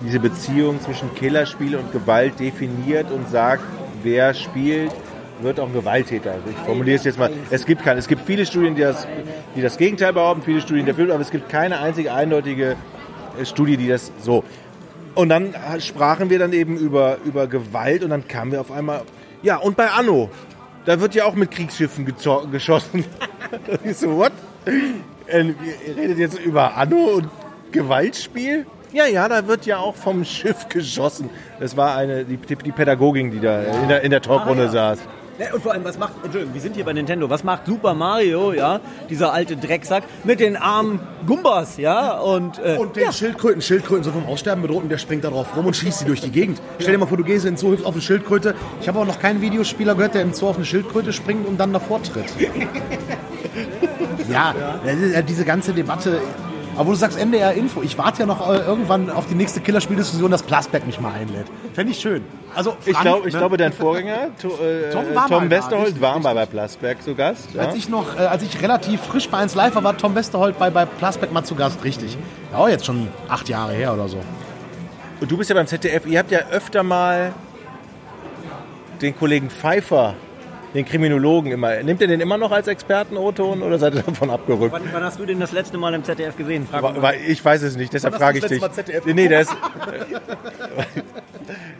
[0.04, 3.62] diese Beziehung zwischen Killerspiel und Gewalt definiert und sagt,
[4.02, 4.90] wer spielt,
[5.40, 6.32] wird auch ein Gewalttäter.
[6.32, 7.30] Also ich formuliere es jetzt mal.
[7.50, 9.06] Es gibt keine, es gibt viele Studien, die das,
[9.54, 12.76] die das Gegenteil behaupten, viele Studien dafür, aber es gibt keine einzige eindeutige
[13.38, 14.44] äh, Studie, die das so.
[15.14, 19.02] Und dann sprachen wir dann eben über, über Gewalt und dann kamen wir auf einmal,
[19.42, 20.30] ja, und bei Anno,
[20.84, 23.04] da wird ja auch mit Kriegsschiffen geschossen.
[23.84, 24.32] ich so, what?
[24.66, 25.54] Ihr
[25.96, 27.28] redet jetzt über Anno und
[27.72, 28.66] Gewaltspiel?
[28.92, 31.28] Ja, ja, da wird ja auch vom Schiff geschossen.
[31.60, 34.72] Das war eine, die, die Pädagogin, die da in der, in der Talkrunde ah, ja.
[34.72, 34.98] saß.
[35.38, 37.94] Ja, und vor allem, was macht, Entschuldigung, wir sind hier bei Nintendo, was macht Super
[37.94, 42.58] Mario, ja, dieser alte Drecksack, mit den armen Gumbas, ja, und...
[42.58, 43.12] Äh, und den ja.
[43.12, 46.20] Schildkröten, Schildkröten so vom Aussterben bedroht der springt da drauf rum und schießt sie durch
[46.20, 46.60] die Gegend.
[46.78, 48.54] Stell dir mal vor, du gehst in den Zoo, hüpfst auf eine Schildkröte.
[48.80, 51.58] Ich habe auch noch keinen Videospieler gehört, der im Zoo auf eine Schildkröte springt und
[51.58, 52.32] dann davor tritt.
[54.30, 54.54] ja,
[55.12, 56.20] ja, diese ganze Debatte
[56.76, 59.60] aber wo du sagst NDR Info, ich warte ja noch äh, irgendwann auf die nächste
[59.60, 61.46] Killerspieldiskussion, dass Plasberg mich mal einlädt.
[61.72, 62.22] Fände ich schön.
[62.54, 63.38] Also Frank, ich, glaub, ich ne?
[63.38, 67.48] glaube, dein Vorgänger, to, äh, Tom, war Tom Westerholt, war mal bei Plasberg zu Gast.
[67.54, 67.62] Ja?
[67.62, 70.58] Als ich noch, äh, als ich relativ frisch bei 1 Live war, war Tom Westerholt
[70.58, 72.16] bei, bei Plasberg mal zu Gast, richtig.
[72.52, 74.18] Ja, auch jetzt schon acht Jahre her oder so.
[75.20, 77.32] Und du bist ja beim ZDF, ihr habt ja öfter mal
[79.00, 80.14] den Kollegen Pfeiffer
[80.76, 81.82] den Kriminologen immer.
[81.82, 84.72] Nimmt ihr den immer noch als Experten, O-Ton, oder seid ihr davon abgerückt?
[84.72, 86.68] Wann, wann, hast du den das letzte Mal im ZDF gesehen?
[86.70, 88.62] War, ich weiß es nicht, deshalb frage ich dich.
[89.06, 89.56] Nee, der ist.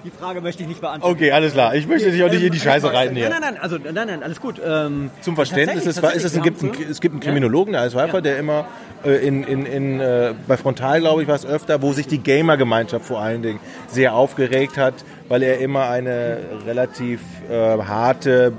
[0.05, 1.15] Die Frage möchte ich nicht beantworten.
[1.15, 1.75] Okay, alles klar.
[1.75, 3.29] Ich möchte dich auch nicht in die Scheiße reiten hier.
[3.29, 4.61] Nein, nein, nein, also, nein, nein, alles gut.
[4.65, 8.21] Ähm, Zum Verständnis, es, ist, es, gibt einen, es gibt einen Kriminologen, der Pfeiffer, ja.
[8.21, 8.67] der immer
[9.05, 12.19] äh, in, in, in, äh, bei Frontal, glaube ich, war es öfter, wo sich die
[12.19, 14.95] Gamer-Gemeinschaft vor allen Dingen sehr aufgeregt hat,
[15.29, 18.53] weil er immer eine relativ äh, harte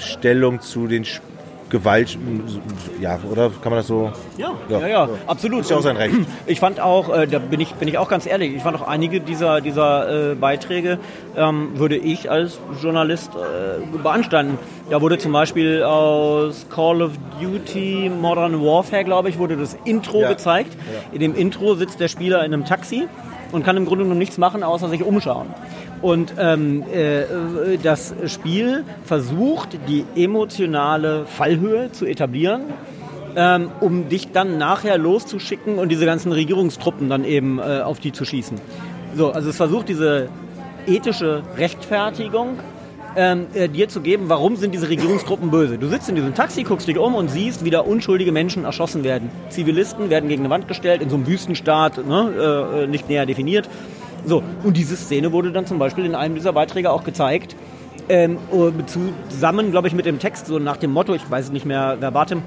[0.00, 1.04] Stellung zu den
[1.70, 2.18] Gewalt,
[3.00, 4.10] ja, oder kann man das so?
[4.36, 5.60] Ja, ja, ja, ja absolut.
[5.60, 6.14] Ist ja auch sein Recht.
[6.46, 8.86] Ich fand auch, äh, da bin ich, bin ich auch ganz ehrlich, ich fand auch
[8.86, 10.98] einige dieser, dieser äh, Beiträge
[11.36, 14.58] ähm, würde ich als Journalist äh, beanstanden.
[14.90, 20.22] Da wurde zum Beispiel aus Call of Duty Modern Warfare, glaube ich, wurde das Intro
[20.22, 20.30] ja.
[20.30, 20.76] gezeigt.
[21.12, 23.06] In dem Intro sitzt der Spieler in einem Taxi
[23.52, 25.46] und kann im Grunde genommen nichts machen, außer sich umschauen.
[26.02, 32.62] Und ähm, äh, das Spiel versucht, die emotionale Fallhöhe zu etablieren,
[33.36, 38.12] ähm, um dich dann nachher loszuschicken und diese ganzen Regierungstruppen dann eben äh, auf die
[38.12, 38.58] zu schießen.
[39.14, 40.28] So, also es versucht diese
[40.86, 42.58] ethische Rechtfertigung
[43.16, 45.78] ähm, äh, dir zu geben, warum sind diese Regierungstruppen böse.
[45.78, 49.04] Du sitzt in diesem Taxi, guckst dich um und siehst, wie da unschuldige Menschen erschossen
[49.04, 49.30] werden.
[49.48, 53.68] Zivilisten werden gegen eine Wand gestellt, in so einem Wüstenstaat, ne, äh, nicht näher definiert.
[54.24, 57.56] So, und diese Szene wurde dann zum Beispiel in einem dieser Beiträge auch gezeigt.
[58.08, 58.38] Ähm,
[59.28, 61.96] zusammen, glaube ich, mit dem Text, so nach dem Motto, ich weiß es nicht mehr
[62.00, 62.42] verbatim,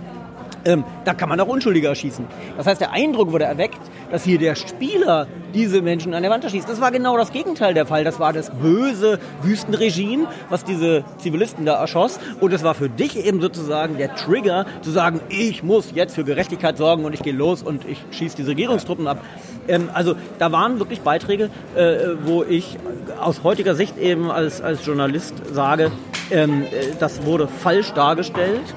[0.66, 2.26] ähm, da kann man auch Unschuldige erschießen.
[2.58, 3.80] Das heißt, der Eindruck wurde erweckt,
[4.12, 6.68] dass hier der Spieler diese Menschen an der Wand erschießt.
[6.68, 8.04] Das war genau das Gegenteil der Fall.
[8.04, 12.20] Das war das böse Wüstenregime, was diese Zivilisten da erschoss.
[12.40, 16.24] Und es war für dich eben sozusagen der Trigger, zu sagen, ich muss jetzt für
[16.24, 19.24] Gerechtigkeit sorgen und ich gehe los und ich schieße diese Regierungstruppen ab.
[19.68, 22.78] Ähm, also da waren wirklich Beiträge, äh, wo ich
[23.20, 25.92] aus heutiger Sicht eben als, als Journalist sage,
[26.32, 28.74] ähm, äh, das wurde falsch dargestellt.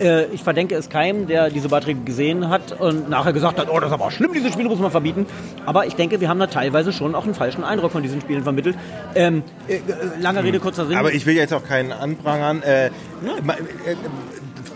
[0.00, 3.80] Äh, ich verdenke es keinem, der diese Beiträge gesehen hat und nachher gesagt hat, oh,
[3.80, 5.26] das ist aber schlimm, diese Spiele muss man verbieten.
[5.66, 8.42] Aber ich denke, wir haben da teilweise schon auch einen falschen Eindruck von diesen Spielen
[8.42, 8.76] vermittelt.
[9.14, 9.80] Ähm, äh, äh
[10.20, 10.96] lange Rede, kurzer Sinn.
[10.96, 12.62] Aber ich will jetzt auch keinen anprangern.
[12.62, 12.86] Äh, ja.
[12.86, 12.90] Äh,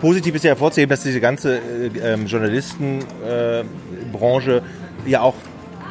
[0.01, 1.61] positiv ist ja hervorzuheben, dass diese ganze
[2.03, 4.63] ähm, Journalistenbranche
[5.07, 5.35] ja auch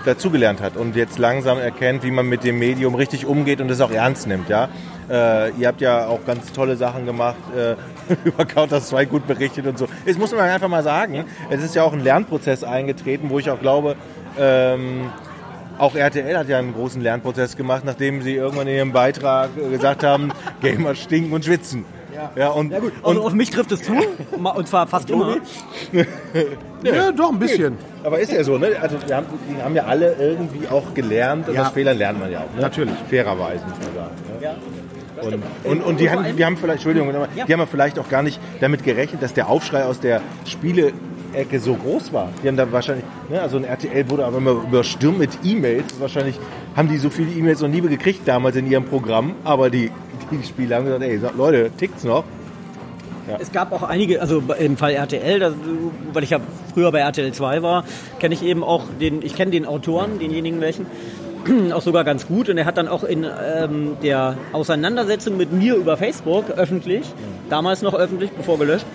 [0.06, 3.80] dazugelernt hat und jetzt langsam erkennt, wie man mit dem Medium richtig umgeht und es
[3.82, 4.50] auch ernst nimmt.
[4.50, 4.70] Ja?
[5.12, 7.76] Äh, ihr habt ja auch ganz tolle Sachen gemacht, äh,
[8.24, 9.88] über Counter-Strike gut berichtet und so.
[10.06, 11.26] Das muss man einfach mal sagen.
[11.50, 13.96] Es ist ja auch ein Lernprozess eingetreten, wo ich auch glaube,
[14.40, 15.10] ähm,
[15.78, 20.04] auch RTL hat ja einen großen Lernprozess gemacht, nachdem sie irgendwann in ihrem Beitrag gesagt
[20.04, 21.84] haben, Gamer stinken und schwitzen.
[22.14, 22.94] Ja, ja und, ja gut.
[23.04, 23.94] Also und auf mich trifft es zu,
[24.32, 25.38] und zwar fast immer.
[26.84, 27.78] ja, doch, ein bisschen.
[28.04, 28.78] Aber ist ja so, ne?
[28.82, 31.64] Also wir haben, die haben ja alle irgendwie auch gelernt und ja.
[31.64, 32.56] aus Fehlern lernt man ja auch.
[32.56, 32.62] Ne?
[32.62, 32.96] Natürlich.
[33.10, 34.16] Fairerweise, muss man sagen.
[34.40, 34.46] Ne?
[34.46, 34.56] Ja.
[35.22, 37.46] Und, und, und, die, haben, die haben vielleicht, Entschuldigung, ja.
[37.46, 41.60] die haben ja vielleicht auch gar nicht damit gerechnet, dass der Aufschrei aus der Spiele-Ecke
[41.60, 42.30] so groß war.
[42.44, 46.00] Die haben da wahrscheinlich, ne, also ein RTL wurde aber immer überstürmt mit E-Mails.
[46.00, 46.40] Wahrscheinlich
[46.76, 49.92] haben die so viele E-Mails noch nie gekriegt damals in ihrem Programm, aber die,
[50.32, 52.24] die Spieler haben gesagt, ey, Leute, tickt's noch?
[53.40, 55.54] Es gab auch einige, also im Fall RTL, das,
[56.12, 56.40] weil ich ja
[56.74, 57.86] früher bei RTL 2 war,
[58.20, 60.86] kenne ich eben auch den, ich kenne den Autoren, denjenigen welchen,
[61.74, 62.50] auch sogar ganz gut.
[62.50, 67.06] Und er hat dann auch in ähm, der Auseinandersetzung mit mir über Facebook öffentlich,
[67.50, 68.86] damals noch öffentlich, bevor gelöscht,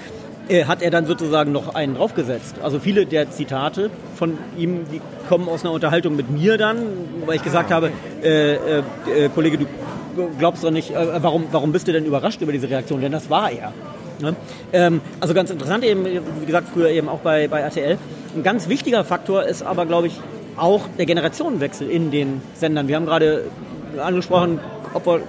[0.49, 2.57] äh, hat er dann sozusagen noch einen draufgesetzt.
[2.63, 6.79] Also viele der Zitate von ihm, die kommen aus einer Unterhaltung mit mir dann,
[7.27, 7.91] weil ich gesagt habe,
[8.23, 8.83] äh, äh,
[9.15, 9.67] äh, Kollege, du
[10.39, 13.01] glaubst doch nicht, äh, warum, warum bist du denn überrascht über diese Reaktion?
[13.01, 13.73] Denn das war er.
[14.21, 14.37] Ne?
[14.73, 17.99] Ähm, also ganz interessant eben, wie gesagt, früher eben auch bei, bei RTL.
[18.35, 20.15] Ein ganz wichtiger Faktor ist aber, glaube ich,
[20.57, 22.89] auch der Generationenwechsel in den Sendern.
[22.89, 23.45] Wir haben gerade
[23.99, 24.61] angesprochen,
[24.95, 25.21] ob wir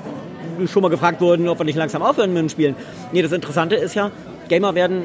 [0.68, 2.76] schon mal gefragt wurden, ob wir nicht langsam aufhören mit dem Spielen.
[3.12, 4.12] Nee, das Interessante ist ja,
[4.50, 5.04] Gamer werden,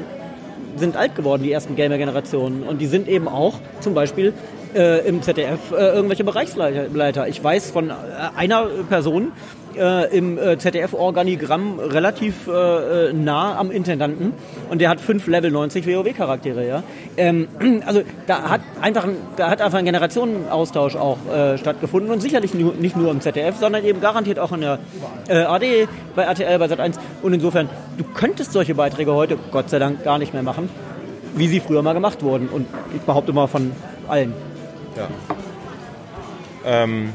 [0.77, 2.63] sind alt geworden, die ersten Gamer-Generationen.
[2.63, 4.33] Und die sind eben auch zum Beispiel
[4.75, 7.27] äh, im ZDF äh, irgendwelche Bereichsleiter.
[7.27, 7.93] Ich weiß von äh,
[8.35, 9.31] einer Person,
[9.75, 14.33] äh, im äh, ZDF-Organigramm relativ nah am Intendanten
[14.69, 16.67] und der hat fünf Level 90 WoW-Charaktere.
[16.67, 16.83] Ja?
[17.17, 17.47] Ähm,
[17.85, 21.17] also da hat einfach ein, da hat einfach ein Generationenaustausch auch
[21.57, 24.79] stattgefunden und sicherlich nur, nicht nur im ZDF, sondern eben garantiert auch in der
[25.29, 30.03] AD, bei RTL, bei Sat1 und insofern, du könntest solche Beiträge heute Gott sei Dank
[30.03, 30.69] gar nicht mehr machen,
[31.35, 33.71] wie sie früher mal gemacht wurden und ich behaupte mal von
[34.07, 34.33] allen.
[34.95, 35.07] Ja.
[36.65, 37.13] Ähm,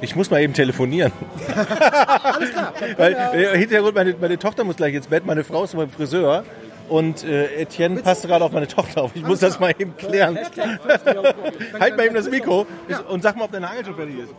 [0.00, 1.12] ich muss mal eben telefonieren.
[1.54, 2.72] Alles klar.
[2.96, 6.44] Weil äh, Hintergrund, meine, meine Tochter muss gleich ins Bett, meine Frau ist beim Friseur.
[6.88, 9.12] Und äh, Etienne passt gerade auf meine Tochter auf.
[9.14, 10.36] Ich muss das mal eben klären.
[11.78, 12.66] halt mal eben das Mikro
[13.08, 14.34] und sag mal, ob deine Angel schon fertig ist.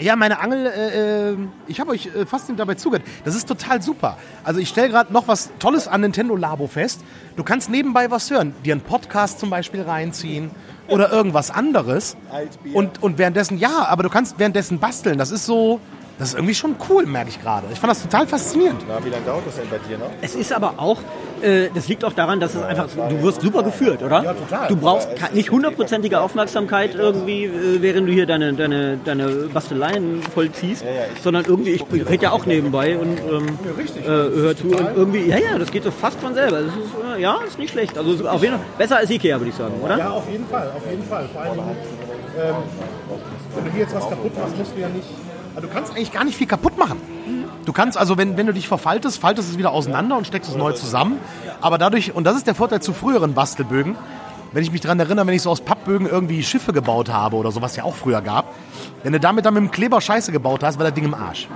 [0.00, 1.36] Ja, meine Angel, äh, äh,
[1.68, 3.06] ich habe euch äh, fast dabei zugehört.
[3.24, 4.16] Das ist total super.
[4.42, 7.02] Also ich stelle gerade noch was Tolles an Nintendo Labo fest.
[7.36, 10.50] Du kannst nebenbei was hören, dir einen Podcast zum Beispiel reinziehen
[10.92, 12.16] oder irgendwas anderes.
[12.30, 12.76] Altbier.
[12.76, 15.18] Und, und währenddessen, ja, aber du kannst währenddessen basteln.
[15.18, 15.80] Das ist so,
[16.18, 17.66] das ist irgendwie schon cool, merke ich gerade.
[17.72, 18.82] Ich fand das total faszinierend.
[18.88, 20.10] Na, wie lange dauert das denn bei dir noch?
[20.20, 20.98] Es ist aber auch,
[21.42, 24.22] äh, das liegt auch daran, dass es einfach, du wirst super geführt, oder?
[24.22, 24.68] Ja, total.
[24.68, 27.50] Du brauchst ke- nicht hundertprozentige Aufmerksamkeit irgendwie, äh,
[27.82, 30.84] während du hier deine, deine, deine Basteleien vollziehst,
[31.24, 33.58] sondern irgendwie, ich rede ja auch nebenbei und ähm,
[34.04, 36.58] äh, hör zu und irgendwie, ja, ja, das geht so fast von selber.
[36.60, 37.96] Das ist, äh, ja, ist nicht schlecht.
[37.98, 39.98] Also so auf jeden Fall besser als Ikea, würde ich sagen, oder?
[39.98, 41.28] Ja, auf jeden Fall, auf jeden Fall.
[41.32, 41.76] Vor Dingen,
[42.38, 42.54] ähm,
[43.56, 45.08] wenn du hier jetzt was kaputt machst, musst du ja nicht.
[45.54, 47.00] Also du kannst eigentlich gar nicht viel kaputt machen.
[47.64, 50.56] Du kannst also, wenn, wenn du dich verfaltest, faltest es wieder auseinander und steckst es
[50.56, 51.18] neu zusammen.
[51.60, 53.96] Aber dadurch, und das ist der Vorteil zu früheren Bastelbögen,
[54.52, 57.50] wenn ich mich daran erinnere, wenn ich so aus Pappbögen irgendwie Schiffe gebaut habe oder
[57.50, 58.52] so, was ja auch früher gab,
[59.02, 61.48] wenn du damit dann mit dem Kleber Scheiße gebaut hast, war das Ding im Arsch.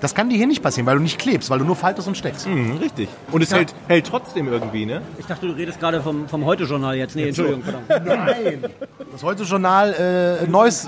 [0.00, 2.16] Das kann dir hier nicht passieren, weil du nicht klebst, weil du nur faltest und
[2.16, 2.46] steckst.
[2.46, 3.08] Mhm, richtig.
[3.32, 5.02] Und es hält, hält trotzdem irgendwie, ne?
[5.18, 7.16] Ich dachte, du redest gerade vom, vom Heute-Journal jetzt.
[7.16, 7.88] Nee, Entschuldigung, verdammt.
[8.06, 8.64] Nein.
[9.10, 10.86] Das Heute-Journal, äh, neues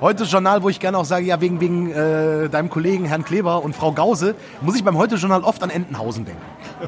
[0.00, 3.74] Heute-Journal, wo ich gerne auch sage, ja, wegen, wegen äh, deinem Kollegen Herrn Kleber und
[3.74, 6.42] Frau Gause, muss ich beim Heute-Journal oft an Entenhausen denken.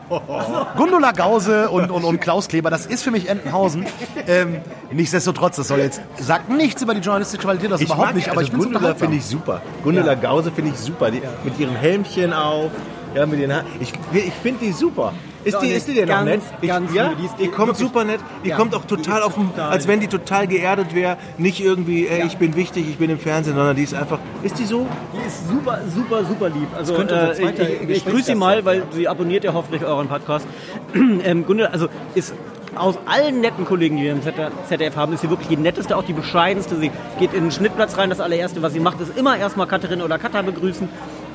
[0.77, 3.87] Gundula Gause und, und, und Klaus Kleber, das ist für mich Entenhausen.
[4.27, 4.59] Ähm,
[4.91, 8.53] nichtsdestotrotz, das soll jetzt, sagt nichts über die journalistische Qualität, das überhaupt nicht, aber also
[8.53, 9.63] ich Gundula finde ich super.
[9.83, 11.11] Gundula Gause finde ich super.
[11.11, 12.71] Die, Mit ihrem Helmchen auf,
[13.15, 13.67] ja, mit den Haaren.
[13.81, 15.13] Ich, ich finde die super.
[15.45, 16.41] Ist die, Ja, ist die denn noch ganz, nett?
[16.61, 17.13] Ich, ganz ja.
[17.19, 18.21] Die ist- die, kommt wirklich- super nett.
[18.45, 21.17] Die Ja, kommt auch die total auf dem, als wenn die total geerdet wäre.
[21.39, 24.59] Nicht irgendwie, ey, ich bin wichtig, ich bin im Fernsehen, sondern die ist einfach, ist
[24.59, 24.87] die so?
[25.13, 26.69] Die ist super, super, super lieb.
[26.77, 30.47] Also äh, ich, ich, ich grüße sie mal, weil sie abonniert ja hoffentlich euren Podcast.
[30.95, 32.35] ähm, Gundula, also ist
[32.75, 34.21] aus allen netten Kollegen, die wir im
[34.69, 36.77] ZDF haben, ist sie wirklich die netteste, auch die bescheidenste.
[36.77, 38.09] Sie geht in den Schnittplatz rein.
[38.09, 40.89] Das allererste, was sie macht, ist immer erstmal Katharin oder Katha begrüßen.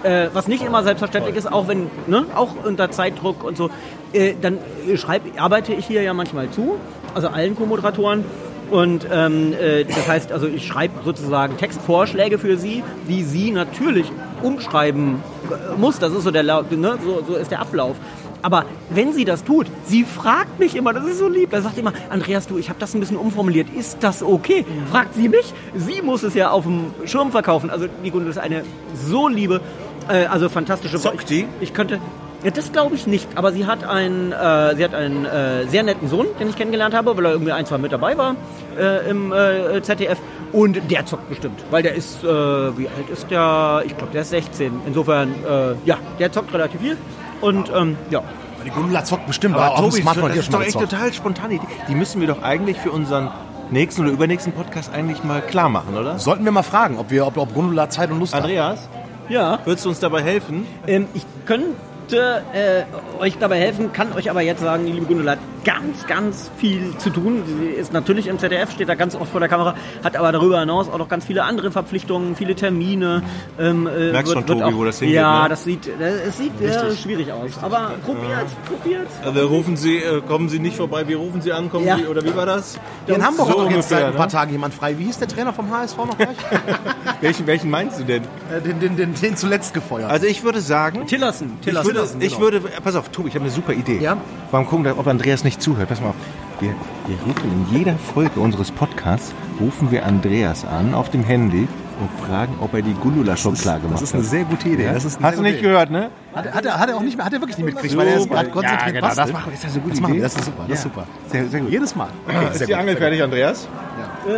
[0.03, 3.70] Äh, was nicht immer selbstverständlich ist, auch wenn, ne, auch unter Zeitdruck und so.
[4.14, 6.78] Äh, dann äh, schreib, arbeite ich hier ja manchmal zu,
[7.14, 8.24] also allen Co-Moderatoren.
[8.70, 14.12] Und ähm, äh, das heißt, also ich schreibe sozusagen Textvorschläge für sie, die sie natürlich
[14.43, 15.99] umschreiben äh, muss.
[15.99, 16.66] Das ist so der ne,
[17.03, 17.95] so, so ist der Ablauf.
[18.41, 21.53] Aber wenn sie das tut, sie fragt mich immer, das ist so lieb.
[21.53, 23.68] Er sagt immer, Andreas, du, ich habe das ein bisschen umformuliert.
[23.76, 24.66] Ist das okay?
[24.91, 25.53] Fragt sie mich.
[25.76, 27.70] Sie muss es ja auf dem Schirm verkaufen.
[27.70, 29.62] Also die Gundel ist eine so liebe,
[30.08, 30.99] äh, also fantastische.
[30.99, 31.47] Zockt die?
[31.62, 31.99] Ich könnte.
[32.43, 33.27] Ja, das glaube ich nicht.
[33.35, 36.93] Aber sie hat einen, äh, sie hat einen äh, sehr netten Sohn, den ich kennengelernt
[36.95, 38.35] habe, weil er irgendwie ein, zwei mit dabei war
[38.77, 40.19] äh, im äh, ZDF.
[40.53, 43.81] Und der zockt bestimmt, weil der ist, äh, wie alt ist der?
[43.85, 44.71] Ich glaube, der ist 16.
[44.85, 46.95] Insofern, äh, ja, der zockt relativ viel.
[47.41, 48.21] Und ähm, ja,
[48.63, 50.73] Die Gundula zockt bestimmt, Aber aber auf dem Tobi, Smartphone das ist schon doch echt
[50.73, 50.91] gezockt.
[50.91, 51.49] total spontan.
[51.49, 51.59] Die,
[51.89, 53.29] die müssen wir doch eigentlich für unseren
[53.71, 56.17] nächsten oder übernächsten Podcast eigentlich mal klar machen, oder?
[56.19, 58.43] Sollten wir mal fragen, ob, wir, ob, ob Gundula Zeit und Lust hat.
[58.43, 58.88] Andreas,
[59.27, 59.59] ja.
[59.65, 60.65] würdest du uns dabei helfen?
[60.88, 61.63] Ähm, ich kann
[62.12, 66.08] wollte äh, euch dabei helfen, kann euch aber jetzt sagen, die liebe Gundula hat ganz,
[66.08, 67.43] ganz viel zu tun.
[67.45, 70.62] Sie ist natürlich im ZDF, steht da ganz oft vor der Kamera, hat aber darüber
[70.62, 73.24] hinaus auch noch ganz viele andere Verpflichtungen, viele Termine.
[73.60, 75.49] Ähm, äh, Merkst schon, Tobi, auch, wo das hingeht, Ja, ne?
[75.49, 77.51] das sieht, äh, es sieht äh, schwierig aus.
[77.62, 79.14] Aber probiert's, probiert's.
[79.22, 81.97] Also rufen Sie, äh, kommen Sie nicht vorbei, wir rufen Sie an, kommen Ja.
[81.97, 82.80] Sie, oder wie war das?
[83.05, 84.32] Hier in Hamburg So hat doch jetzt ungefähr, seit ein paar ne?
[84.32, 84.97] Tagen jemand frei.
[84.97, 86.38] Wie hieß der Trainer vom HSV noch gleich?
[87.22, 88.24] Welchen, welchen meinst du denn?
[88.24, 90.10] Äh, den, den, den, den zuletzt gefeuert.
[90.10, 91.96] Also ich würde sagen, Tillerson, Tillerson.
[91.97, 92.41] Würde, lassen, ich genau.
[92.51, 93.99] würde, pass auf, Tobi, ich habe eine super Idee.
[93.99, 94.17] Ja?
[94.51, 95.89] Warum gucken, ob Andreas nicht zuhört?
[95.89, 96.15] Pass mal auf.
[96.59, 96.69] Wir,
[97.05, 101.67] wir rufen in jeder Folge unseres Podcasts, rufen wir Andreas an auf dem Handy
[101.99, 104.29] und fragen, ob er die Gundula schon klar gemacht das ist eine hat.
[104.29, 104.85] sehr gute Idee.
[104.85, 104.93] Ja?
[104.93, 106.05] Das ist Hast du nicht gute gehört, ne?
[106.07, 106.09] Idee.
[106.35, 108.07] Hat, er- hat, er, hat er auch nicht mehr, hat er wirklich nicht mitgekriegt, weil
[108.07, 109.33] er ist gerade Ja, konzentriert genau, das bastelt.
[109.33, 109.53] machen wir.
[109.53, 110.23] Ist das eine gute das machen wir, Idee?
[110.23, 110.91] das ist super, das ist Ja.
[110.91, 111.07] super.
[111.31, 111.69] Sehr, sehr gut.
[111.71, 112.07] Jedes Mal.
[112.53, 113.67] Ist die Angel fertig, Andreas?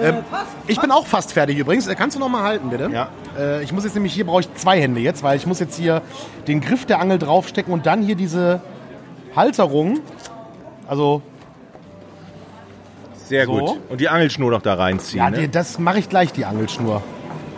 [0.01, 0.15] Ähm,
[0.67, 1.87] ich bin auch fast fertig übrigens.
[1.87, 2.89] Äh, Kannst du noch mal halten, bitte?
[2.93, 3.09] Ja.
[3.39, 5.77] Äh, ich muss jetzt nämlich, hier brauche ich zwei Hände jetzt, weil ich muss jetzt
[5.77, 6.01] hier
[6.47, 8.61] den Griff der Angel draufstecken und dann hier diese
[9.35, 9.99] Halterung.
[10.87, 11.21] Also,
[13.27, 13.51] Sehr So.
[13.53, 13.79] gut.
[13.89, 15.19] Und die Angelschnur noch da reinziehen.
[15.23, 15.37] ja, ne?
[15.41, 17.01] die, das mache ich gleich, die Angelschnur.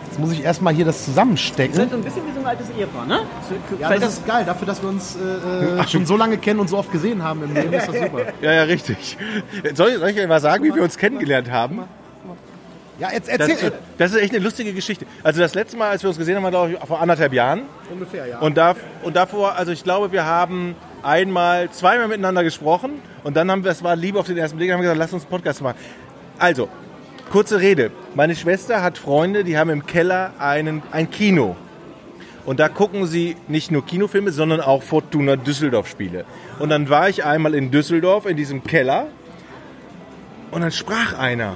[0.06, 1.74] Jetzt muss ich erstmal hier das zusammenstecken.
[1.74, 3.20] seid so ein bisschen wie so ein altes Ehepaar, ne?
[3.80, 4.44] Ja, Fällt das ist geil.
[4.44, 7.42] Dafür, dass wir uns äh, äh, schon so lange kennen und so oft gesehen haben
[7.42, 8.18] im Leben, ist das super.
[8.42, 9.16] Ja, ja, richtig.
[9.72, 11.84] Soll, soll ich euch mal sagen, wie wir uns kennengelernt haben?
[13.02, 13.72] Ja, jetzt Das, erzähl.
[13.98, 15.06] das ist echt eine lustige Geschichte.
[15.24, 17.62] Also das letzte Mal, als wir uns gesehen haben, war glaube ich vor anderthalb Jahren.
[17.90, 18.38] ungefähr, ja.
[18.38, 23.02] Und, da, und davor, also ich glaube, wir haben einmal, zweimal miteinander gesprochen.
[23.24, 25.12] Und dann haben wir, es war Liebe auf den ersten Blick, haben wir gesagt, lass
[25.12, 25.76] uns einen Podcast machen.
[26.38, 26.68] Also,
[27.32, 27.90] kurze Rede.
[28.14, 31.56] Meine Schwester hat Freunde, die haben im Keller einen, ein Kino.
[32.46, 36.24] Und da gucken sie nicht nur Kinofilme, sondern auch Fortuna Düsseldorf Spiele.
[36.60, 39.08] Und dann war ich einmal in Düsseldorf in diesem Keller
[40.52, 41.54] und dann sprach einer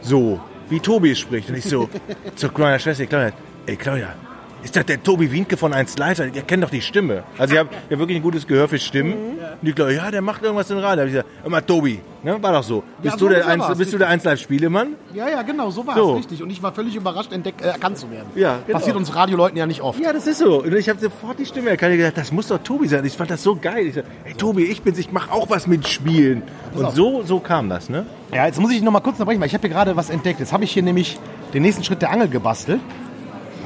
[0.00, 0.40] so,
[0.70, 1.50] wie Tobi spricht.
[1.50, 1.88] Und ich so
[2.36, 3.32] zur kleinen Schwester, Claudia,
[3.66, 4.14] ey Claudia,
[4.62, 6.18] ist das der Tobi Wienke von 1 Live?
[6.18, 7.22] Ihr kennt doch die Stimme.
[7.38, 9.14] Also ihr habt ja wirklich ein gutes Gehör für Stimmen.
[9.14, 10.96] Und die Claudia, ja, der macht irgendwas im Radio.
[10.96, 12.42] Da hab ich gesagt, immer Tobi, ne?
[12.42, 12.82] war doch so.
[13.02, 14.94] Bist, so du, der ungefähr 1, war's, bist du der 1 Live Spielemann?
[15.14, 16.12] Ja, ja, genau, so war So.
[16.12, 16.42] es, richtig.
[16.42, 18.28] Und ich war völlig überrascht, entdeck, äh, erkannt zu werden.
[18.34, 18.78] Ja, genau.
[18.78, 20.00] Passiert uns Radioleuten ja nicht oft.
[20.00, 20.62] Ja, das ist so.
[20.62, 21.92] Und ich habe sofort die Stimme erkannt.
[21.92, 23.04] Ich gedacht, das muss doch Tobi sein.
[23.04, 23.86] Ich fand das so geil.
[23.86, 26.42] Ich sag, hey Tobi, ich bin's, ich mache auch was mit Spielen.
[26.74, 26.94] Und auf.
[26.94, 28.06] so, so kam das, ne?
[28.32, 30.40] Ja, jetzt muss ich noch mal kurz unterbrechen, weil ich habe hier gerade was entdeckt.
[30.40, 31.18] Jetzt habe ich hier nämlich
[31.54, 32.80] den nächsten Schritt der Angel gebastelt.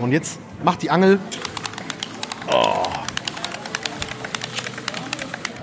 [0.01, 1.19] Und jetzt macht die Angel.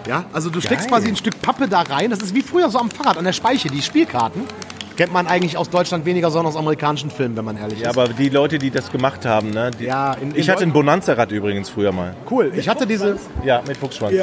[0.07, 0.89] Ja, also du steckst Geil.
[0.97, 2.09] quasi ein Stück Pappe da rein.
[2.09, 4.43] Das ist wie früher so am Fahrrad an der Speiche, die Spielkarten.
[4.97, 7.97] Kennt man eigentlich aus Deutschland weniger, sondern aus amerikanischen Filmen, wenn man ehrlich Ja, ist.
[7.97, 9.71] aber die Leute, die das gemacht haben, ne?
[9.71, 12.13] Die, Ja, in- in ich hatte ein Bonanza-Rad übrigens früher mal.
[12.29, 12.51] cool.
[12.55, 14.13] Ich hatte diese, Ja, mit Fuchsschwanz.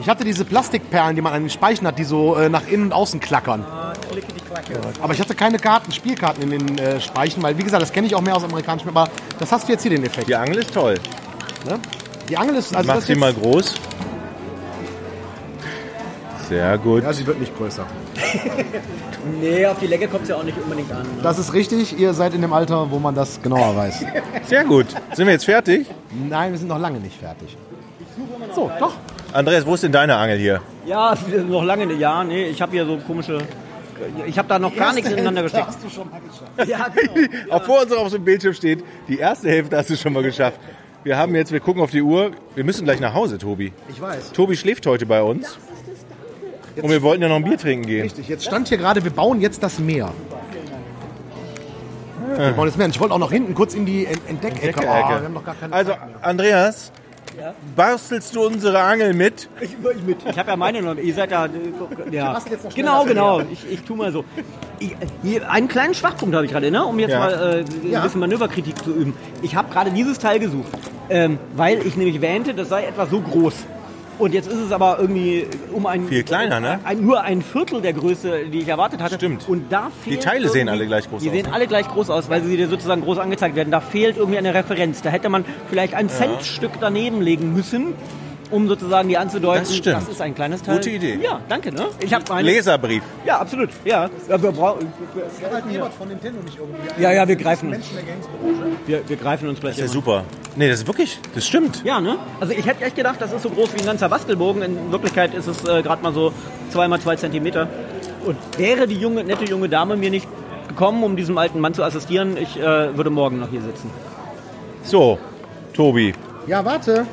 [0.00, 2.86] ich hatte diese Plastikperlen, die man an den Speichen hat, die so äh, nach innen
[2.86, 3.64] und außen klackern.
[5.02, 8.06] Aber ich hatte keine Karten, Spielkarten in den äh, Speichen, weil wie gesagt, das kenne
[8.06, 8.88] ich auch mehr aus amerikanischen.
[8.88, 10.28] Aber das hast du jetzt hier den Effekt.
[10.28, 10.94] Die Angel ist toll.
[11.68, 11.78] Ne?
[12.28, 13.74] Die Angel ist also Mach sie jetzt- mal groß.
[16.48, 17.02] Sehr gut.
[17.02, 17.86] Ja, sie wird nicht größer.
[19.40, 21.00] Nee, auf die Länge kommt es ja auch nicht unbedingt an.
[21.00, 21.08] Ne?
[21.22, 21.98] Das ist richtig.
[21.98, 24.04] Ihr seid in dem Alter, wo man das genauer weiß.
[24.46, 24.84] Sehr gut.
[25.14, 25.86] Sind wir jetzt fertig?
[26.28, 27.56] Nein, wir sind noch lange nicht fertig.
[28.54, 28.92] So, doch.
[29.32, 30.60] Andreas, wo ist denn deine Angel hier?
[30.84, 31.14] Ja,
[31.48, 32.00] noch lange nicht.
[32.00, 33.38] Ja, nee, ich habe hier so komische.
[34.26, 35.66] Ich habe da noch gar nichts ineinander gesteckt.
[35.66, 36.68] Hast du schon mal geschafft.
[36.70, 37.54] Ja, genau.
[37.54, 40.58] Auch vor uns auf dem Bildschirm steht, die erste Hälfte hast du schon mal geschafft.
[41.02, 42.30] Wir haben jetzt, wir gucken auf die Uhr.
[42.54, 43.72] Wir müssen gleich nach Hause, Tobi.
[43.88, 44.32] Ich weiß.
[44.32, 45.58] Tobi schläft heute bei uns.
[46.80, 48.02] Und wir wollten ja noch ein Bier trinken gehen.
[48.02, 48.26] Richtig.
[48.28, 50.10] Jetzt stand hier gerade, wir bauen jetzt das Meer.
[52.36, 52.88] Wir bauen das Meer.
[52.88, 54.68] Ich wollte auch noch hinten kurz in die Ent- Entdeckecke.
[54.68, 56.00] Ecke, Oh, wir haben noch gar keine Also, Zeit
[57.36, 59.48] Andreas, bastelst du unsere Angel mit?
[59.60, 60.96] Ich habe ja meine noch.
[60.96, 61.48] Ihr seid ja.
[62.10, 62.38] ja.
[62.74, 63.40] Genau, genau.
[63.50, 64.24] Ich, ich tu mal so.
[64.78, 66.84] Ich, hier, einen kleinen Schwachpunkt habe ich gerade, ne?
[66.84, 67.18] um jetzt Ja.
[67.18, 68.02] mal äh, ein Ja.
[68.02, 69.14] bisschen Manöverkritik zu üben.
[69.42, 70.70] Ich habe gerade dieses Teil gesucht,
[71.10, 73.54] ähm, weil ich nämlich wähnte, das sei etwa so groß.
[74.18, 76.78] Und jetzt ist es aber irgendwie um ein Viel kleiner, ne?
[76.84, 79.16] Ein, nur ein Viertel der Größe, die ich erwartet hatte.
[79.16, 79.48] Stimmt.
[79.48, 81.52] Und da fehlt Teile sehen alle gleich groß Die aus, sehen ne?
[81.52, 83.70] alle gleich groß aus, weil sie dir sozusagen groß angezeigt werden.
[83.70, 85.02] Da fehlt irgendwie eine Referenz.
[85.02, 87.94] Da hätte man vielleicht ein Centstück daneben legen müssen,
[88.54, 89.64] um sozusagen die anzudeuten.
[89.64, 89.96] Das stimmt.
[89.96, 90.76] Das ist ein kleines Teil.
[90.76, 91.18] Gute Idee.
[91.20, 91.72] Ja, danke.
[91.72, 91.86] Ne?
[92.00, 92.48] Ich habe meine.
[92.48, 93.02] Leserbrief.
[93.26, 93.70] Ja, absolut.
[93.84, 94.86] Ja, ja wir brauchen.
[95.98, 97.02] von Nintendo nicht irgendwie.
[97.02, 97.76] Ja, ja, wir greifen.
[98.86, 99.76] Wir, wir greifen uns gleich.
[99.76, 100.24] Das ist ja super.
[100.56, 101.82] Nee, das ist wirklich, das stimmt.
[101.84, 102.16] Ja, ne?
[102.38, 104.62] Also ich hätte echt gedacht, das ist so groß wie ein ganzer Bastelbogen.
[104.62, 106.32] In Wirklichkeit ist es äh, gerade mal so
[106.70, 107.68] zwei mal zwei Zentimeter.
[108.24, 110.28] Und wäre die junge, nette junge Dame mir nicht
[110.68, 113.90] gekommen, um diesem alten Mann zu assistieren, ich äh, würde morgen noch hier sitzen.
[114.84, 115.18] So,
[115.72, 116.14] Tobi.
[116.46, 117.06] Ja, warte.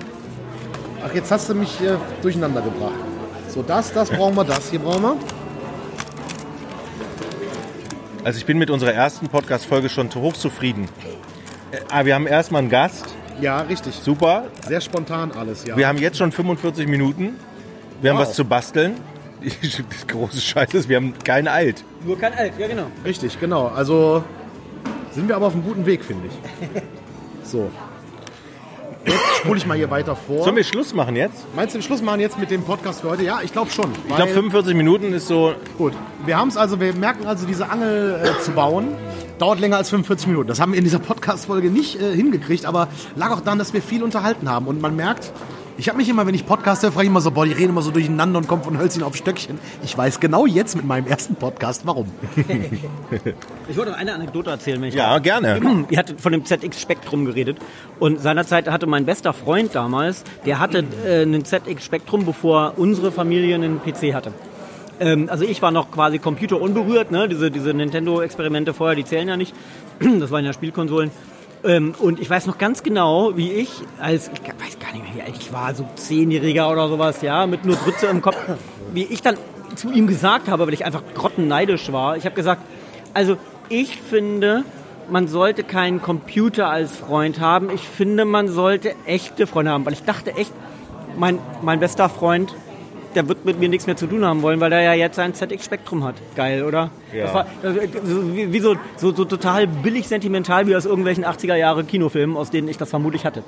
[1.06, 2.94] Ach, jetzt hast du mich äh, durcheinander gebracht.
[3.50, 5.18] So, das, das brauchen wir, das hier brauchen wir.
[8.24, 10.86] Also ich bin mit unserer ersten Podcast-Folge schon hochzufrieden.
[11.72, 13.06] Äh, Aber wir haben erstmal einen Gast.
[13.40, 13.96] Ja, richtig.
[13.96, 14.46] Super.
[14.68, 15.76] Sehr spontan alles, ja.
[15.76, 17.36] Wir haben jetzt schon 45 Minuten.
[18.02, 18.28] Wir haben Wow.
[18.28, 18.96] was zu basteln.
[19.42, 21.84] Das große Scheiß ist, wir haben kein Alt.
[22.06, 22.86] Nur kein Alt, ja genau.
[23.04, 23.70] Richtig, genau.
[23.70, 24.24] Also
[25.14, 26.82] sind wir aber auf einem guten Weg, finde ich.
[27.44, 27.72] So.
[29.06, 30.44] Jetzt spule ich mal hier weiter vor.
[30.44, 31.46] Sollen wir Schluss machen jetzt?
[31.56, 33.24] Meinst du Schluss machen jetzt mit dem Podcast für heute?
[33.24, 33.92] Ja, ich glaube schon.
[34.08, 35.54] Ich glaube, 45 Minuten ist so.
[35.78, 35.94] Gut,
[36.26, 38.90] wir haben es also, wir merken also, diese Angel äh, zu bauen,
[39.40, 40.48] dauert länger als 45 Minuten.
[40.48, 43.82] Das haben wir in dieser Podcast-Folge nicht äh, hingekriegt, aber lag auch daran, dass wir
[43.82, 44.68] viel unterhalten haben.
[44.68, 45.32] Und man merkt,
[45.82, 47.82] ich habe mich immer, wenn ich podcaste, frage ich immer so, boah, die reden immer
[47.82, 49.58] so durcheinander und kommen von Hölzchen auf Stöckchen.
[49.84, 52.08] Ich weiß genau jetzt mit meinem ersten Podcast, warum.
[53.68, 55.60] Ich wollte noch eine Anekdote erzählen, wenn ich Ja, gerne.
[55.90, 57.58] Ihr hattet von dem ZX-Spektrum geredet.
[58.00, 63.56] Und seinerzeit hatte mein bester Freund damals, der hatte äh, einen ZX-Spektrum, bevor unsere Familie
[63.56, 64.34] einen PC hatte.
[65.00, 67.28] Ähm, also ich war noch quasi Computer unberührt, ne?
[67.28, 69.56] diese, diese Nintendo-Experimente vorher, die zählen ja nicht.
[70.20, 71.10] Das waren ja Spielkonsolen.
[71.64, 75.16] Ähm, und ich weiß noch ganz genau, wie ich als, ich weiß gar nicht mehr,
[75.16, 78.38] wie alt ich war, so Zehnjähriger oder sowas, ja, mit nur Grütze im Kopf,
[78.94, 79.38] wie ich dann
[79.76, 82.18] zu ihm gesagt habe, weil ich einfach grottenneidisch war.
[82.18, 82.62] Ich habe gesagt,
[83.14, 83.38] also
[83.70, 84.64] ich finde,
[85.10, 87.70] man sollte keinen Computer als Freund haben.
[87.70, 90.52] Ich finde, man sollte echte Freunde haben, weil ich dachte echt,
[91.18, 92.54] mein, mein bester Freund,
[93.16, 95.34] der wird mit mir nichts mehr zu tun haben wollen, weil er ja jetzt ein
[95.34, 96.16] ZX Spektrum hat.
[96.36, 96.92] Geil, oder?
[97.14, 97.26] Ja.
[97.26, 101.26] Das war das, so, wie, wie so, so, so total billig sentimental wie aus irgendwelchen
[101.26, 103.44] 80er Jahre Kinofilmen, aus denen ich das vermutlich hatte.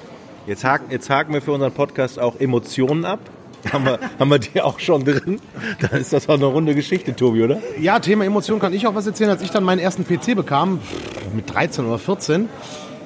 [0.45, 3.19] Jetzt haken, jetzt haken wir für unseren Podcast auch Emotionen ab.
[3.71, 5.39] Haben wir, haben wir die auch schon drin?
[5.79, 7.61] Dann ist das auch eine runde Geschichte, Tobi, oder?
[7.79, 9.29] Ja, Thema Emotion kann ich auch was erzählen.
[9.29, 10.81] Als ich dann meinen ersten PC bekam,
[11.33, 12.49] mit 13 oder 14,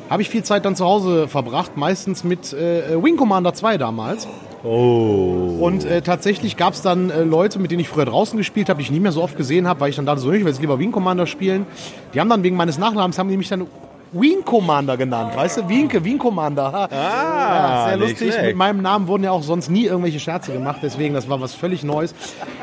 [0.09, 4.27] habe ich viel Zeit dann zu Hause verbracht, meistens mit äh, Wing Commander 2 damals.
[4.67, 5.59] Oh.
[5.61, 8.79] Und äh, tatsächlich gab es dann äh, Leute, mit denen ich früher draußen gespielt habe,
[8.79, 10.51] die ich nie mehr so oft gesehen habe, weil ich dann dachte, so, ich will
[10.51, 11.65] jetzt lieber Wing Commander spielen.
[12.13, 13.67] Die haben dann wegen meines Nachnamens, haben die mich dann
[14.11, 15.69] Wing Commander genannt, weißt du?
[15.69, 16.73] Wienke, Wing Commander.
[16.73, 18.33] Ah, ja, sehr lustig.
[18.33, 18.41] schlecht.
[18.41, 21.53] Mit meinem Namen wurden ja auch sonst nie irgendwelche Scherze gemacht, deswegen, das war was
[21.53, 22.13] völlig Neues.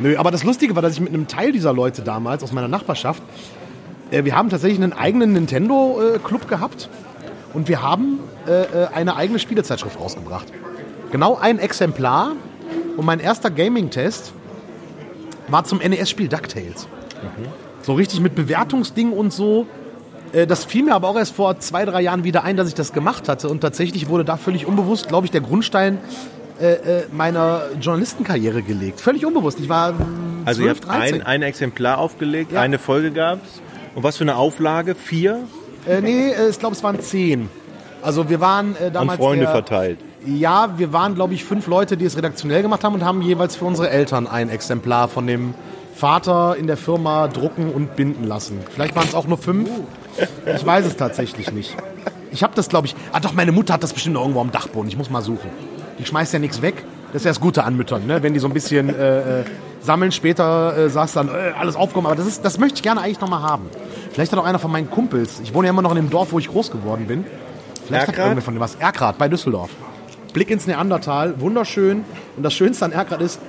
[0.01, 2.69] Nö, aber das Lustige war, dass ich mit einem Teil dieser Leute damals aus meiner
[2.69, 3.23] Nachbarschaft,
[4.11, 6.89] äh, wir haben tatsächlich einen eigenen Nintendo-Club gehabt
[7.53, 10.47] und wir haben äh, äh, eine eigene Spielezeitschrift rausgebracht.
[11.15, 12.33] Genau ein Exemplar
[12.97, 14.33] und mein erster Gaming-Test
[15.47, 16.89] war zum NES-Spiel DuckTales.
[17.83, 19.69] So richtig mit Bewertungsding und so.
[20.33, 22.75] Äh, Das fiel mir aber auch erst vor zwei, drei Jahren wieder ein, dass ich
[22.75, 23.49] das gemacht hatte.
[23.49, 25.99] Und tatsächlich wurde da völlig unbewusst, glaube ich, der Grundstein
[26.61, 29.01] äh, äh, meiner Journalistenkarriere gelegt.
[29.01, 29.61] Völlig unbewusst.
[29.61, 31.15] Ich war mm, Also ihr 12, habt 13.
[31.23, 32.61] ein, ein Exemplar aufgelegt, Ja.
[32.61, 33.61] eine Folge gab's.
[33.95, 34.97] Und was für eine Auflage?
[34.97, 35.45] Vier?
[35.87, 37.49] Äh, nee, ich glaube, es waren zehn.
[38.03, 39.99] Also wir waren äh, An damals Freunde der, verteilt.
[40.27, 43.57] Ja, wir waren, glaube ich, fünf Leute, die es redaktionell gemacht haben und haben jeweils
[43.57, 45.55] für unsere Eltern ein Exemplar von dem
[45.95, 48.59] Vater in der Firma drucken und binden lassen.
[48.71, 49.69] Vielleicht waren es auch nur fünf.
[50.47, 51.77] Ich weiß es tatsächlich nicht.
[52.31, 52.97] Ich habe das, glaube ich.
[53.13, 54.89] Ah, doch, meine Mutter hat das bestimmt noch irgendwo am Dachboden.
[54.89, 55.51] Ich muss mal suchen.
[55.99, 56.85] Die schmeißt ja nichts weg.
[57.13, 58.23] Das ist ja das Gute an Müttern, ne?
[58.25, 59.45] wenn die so ein bisschen äh, äh,
[59.81, 60.11] sammeln.
[60.11, 62.07] Später äh, sagst dann, äh, alles aufkommen.
[62.07, 63.67] Aber das, ist, das möchte ich gerne eigentlich noch mal haben.
[64.11, 65.39] Vielleicht hat auch einer von meinen Kumpels.
[65.45, 67.25] Ich wohne ja immer noch in dem Dorf, wo ich groß geworden bin.
[67.87, 68.25] Vielleicht hat Erkrath?
[68.27, 68.75] irgendwer von dem was.
[68.77, 69.71] Erkrath bei Düsseldorf.
[70.35, 72.05] Blick ins Neandertal, wunderschön.
[72.37, 73.41] Und das Schönste an Erkrath ist,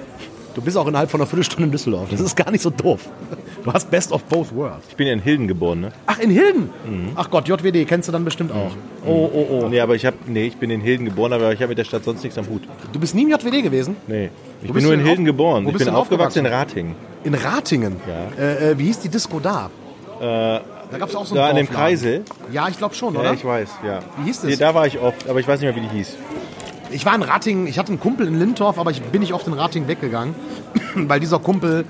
[0.54, 2.08] du bist auch innerhalb von einer Viertelstunde in Düsseldorf.
[2.12, 3.10] Das ist gar nicht so doof.
[3.64, 4.86] Du hast Best of both worlds.
[4.90, 5.92] Ich bin ja in Hilden geboren, ne?
[6.06, 6.70] Ach, in Hilden?
[6.88, 7.10] Mhm.
[7.16, 8.72] Ach Gott, JWD kennst du dann bestimmt auch.
[9.06, 9.68] Oh, oh, oh.
[9.68, 11.84] Nee, aber ich habe nee, ich bin in Hilden geboren, aber ich habe mit der
[11.84, 12.62] Stadt sonst nichts am Hut.
[12.94, 13.96] Du bist nie im JWD gewesen?
[14.08, 14.30] Nee.
[14.62, 15.66] Ich bin nur in Hilden geboren.
[15.66, 16.52] wo Ich bist bin aufgewachsen in?
[16.52, 16.96] Ratingen.
[17.24, 17.96] In Ratingen?
[18.08, 18.44] Ja.
[18.44, 19.70] Äh, äh, wie hieß die Disco da?
[20.20, 20.62] da
[20.98, 21.68] gab es auch so einen Da an dem.
[21.70, 22.24] Kreisel.
[22.52, 23.34] Ja, ich glaube schon, Ja, oder?
[23.34, 24.00] ich weiß, ja.
[24.20, 24.50] Wie hieß das?
[24.52, 26.16] Nee, da war ich oft, aber ich weiß nicht mehr, wie die hieß.
[26.96, 29.46] Ich war in Ratingen, ich hatte einen Kumpel in Lindorf, aber ich bin nicht oft
[29.48, 30.34] in Ratingen weggegangen,
[30.96, 31.84] weil dieser Kumpel,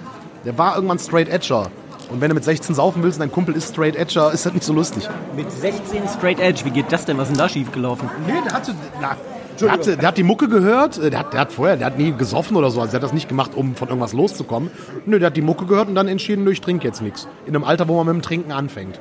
[0.46, 1.70] der war irgendwann Straight Edger.
[2.10, 4.54] Und wenn du mit 16 saufen willst und dein Kumpel ist Straight Edger, ist das
[4.54, 5.08] nicht so lustig.
[5.36, 7.20] Mit 16 Straight Edge, wie geht das denn?
[7.20, 8.10] Was ist denn da schiefgelaufen?
[8.26, 9.16] Nee, der hatte, na,
[9.62, 12.00] der, hatte, der hat die Mucke gehört, äh, der hat, der hat vorher, der hat
[12.00, 14.72] nie gesoffen oder so, also der hat das nicht gemacht, um von irgendwas loszukommen.
[15.06, 17.28] Nö, der hat die Mucke gehört und dann entschieden, nö, ich trinke jetzt nichts.
[17.46, 19.00] In einem Alter, wo man mit dem Trinken anfängt.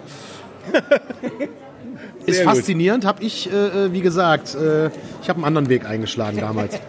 [2.27, 4.87] Ist Sehr faszinierend, habe ich, äh, äh, wie gesagt, äh,
[5.23, 6.81] ich habe einen anderen Weg eingeschlagen damals.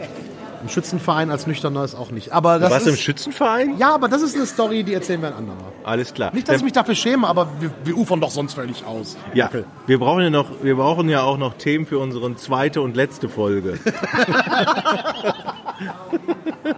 [0.61, 2.31] Im Schützenverein als Nüchterner ist auch nicht.
[2.31, 3.77] Aber das Warst du im ist, Schützenverein?
[3.77, 5.71] ja, aber das ist eine Story, die erzählen wir ein andermal.
[5.83, 6.33] Alles klar.
[6.33, 9.15] Nicht, dass ich mich dafür schäme, aber wir, wir ufern doch sonst völlig aus.
[9.36, 9.49] ja,
[9.86, 13.29] wir brauchen ja noch, wir brauchen ja auch noch Themen für unsere zweite und letzte
[13.29, 13.77] Folge.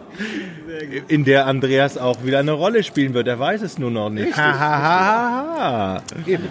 [1.08, 3.28] in der Andreas auch wieder eine Rolle spielen wird.
[3.28, 4.36] Er weiß es nur noch nicht.
[4.36, 6.02] Ha, ha, ha, ha, ha.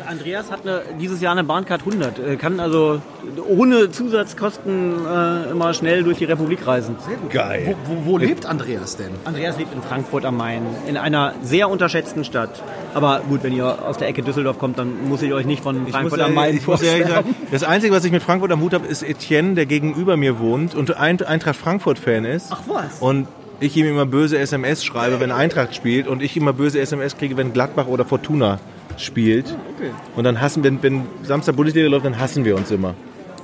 [0.08, 2.18] Andreas hat eine, dieses Jahr eine Bahncard 100.
[2.18, 3.00] Äh, Kann also
[3.48, 6.96] ohne Zusatzkosten äh, immer schnell durch die Republik reisen.
[7.30, 7.74] Geil.
[7.86, 9.10] Wo, wo, wo lebt Andreas denn?
[9.24, 12.62] Andreas lebt in Frankfurt am Main, in einer sehr unterschätzten Stadt.
[12.94, 15.86] Aber gut, wenn ihr aus der Ecke Düsseldorf kommt, dann muss ich euch nicht von
[15.88, 17.08] Frankfurt am Main muss vorstellen.
[17.50, 20.74] das Einzige, was ich mit Frankfurt am Hut habe, ist Etienne, der gegenüber mir wohnt
[20.74, 22.35] und Ein- Eintracht Frankfurt-Fan ist.
[22.50, 23.00] Ach was?
[23.00, 23.28] Und
[23.60, 27.36] ich ihm immer böse SMS schreibe, wenn Eintracht spielt und ich immer böse SMS kriege,
[27.36, 28.58] wenn Gladbach oder Fortuna
[28.98, 29.46] spielt.
[29.76, 29.90] okay.
[30.14, 32.94] Und dann hassen, wenn, wenn Samstag Bundesliga läuft, dann hassen wir uns immer.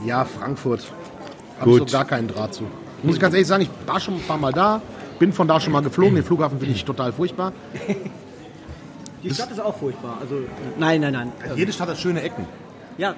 [0.05, 0.90] Ja, Frankfurt.
[1.61, 1.90] Habe ich Gut.
[1.90, 2.64] so gar keinen Draht zu.
[3.03, 4.80] Muss ich ganz ehrlich sagen, ich war schon ein paar Mal da,
[5.18, 6.14] bin von da schon mal geflogen.
[6.14, 7.53] Den Flughafen finde ich total furchtbar.
[9.22, 10.18] Die Stadt ist auch furchtbar.
[10.20, 10.36] Also,
[10.78, 11.32] nein, nein, nein.
[11.55, 12.45] Jede Stadt hat schöne Ecken.
[12.99, 13.14] Ja,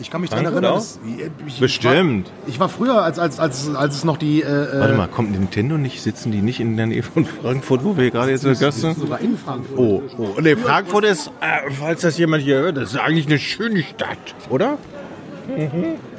[0.00, 0.74] Ich kann mich daran erinnern.
[0.74, 0.98] dass-
[1.46, 2.26] ich, Bestimmt.
[2.28, 4.42] Ich war, ich war früher, als, als, als, als es noch die.
[4.42, 6.02] Äh, Warte mal, kommt Nintendo nicht?
[6.02, 8.80] Sitzen die nicht in der Nähe von Frankfurt, wo wir gerade jetzt in der Gast
[8.80, 8.98] sind?
[8.98, 9.78] sogar in Frankfurt.
[9.78, 10.40] Oh, oh.
[10.40, 14.18] Nee, Frankfurt ist, äh, falls das jemand hier hört, das ist eigentlich eine schöne Stadt,
[14.50, 14.78] oder?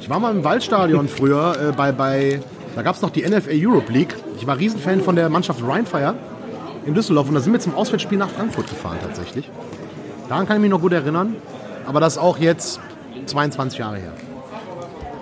[0.00, 2.40] Ich war mal im Waldstadion früher äh, bei, bei.
[2.74, 4.14] Da gab es noch die NFL Europe League.
[4.38, 6.14] Ich war Riesenfan von der Mannschaft Rheinfire
[6.84, 9.50] in Düsseldorf und da sind wir zum Auswärtsspiel nach Frankfurt gefahren tatsächlich.
[10.28, 11.36] Daran kann ich mich noch gut erinnern.
[11.86, 12.80] Aber das auch jetzt
[13.26, 14.12] 22 Jahre her.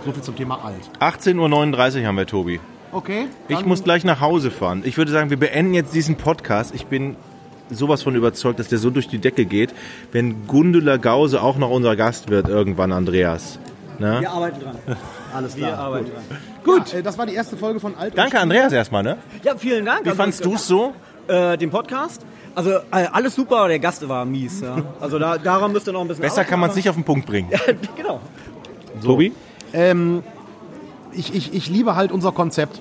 [0.04, 0.90] So viel zum Thema alt.
[1.00, 2.60] 18.39 Uhr haben wir, Tobi.
[2.92, 3.26] Okay.
[3.48, 4.82] Ich muss gleich nach Hause fahren.
[4.84, 6.74] Ich würde sagen, wir beenden jetzt diesen Podcast.
[6.74, 7.16] Ich bin
[7.70, 9.74] sowas von überzeugt, dass der so durch die Decke geht,
[10.12, 13.58] wenn Gundula Gause auch noch unser Gast wird irgendwann, Andreas.
[13.98, 14.18] Ne?
[14.20, 14.76] wir arbeiten dran.
[15.34, 15.78] Alles Wir klar.
[15.78, 16.38] arbeiten dran.
[16.64, 16.92] Gut.
[16.92, 18.12] Ja, äh, das war die erste Folge von Alt.
[18.12, 19.02] und Danke, Andreas, erstmal.
[19.02, 19.18] Ne?
[19.42, 20.04] Ja, vielen Dank.
[20.04, 20.94] Wie fandst du es so?
[21.28, 22.24] Äh, den Podcast?
[22.54, 22.80] Also äh,
[23.12, 24.60] alles super, der Gast war mies.
[24.60, 24.76] Ja.
[25.00, 27.04] Also da, daran müsst ihr noch ein bisschen Besser kann man es nicht auf den
[27.04, 27.48] Punkt bringen.
[27.96, 28.20] genau.
[29.02, 29.32] Tobi?
[31.12, 32.80] ich, ich, ich liebe halt unser Konzept.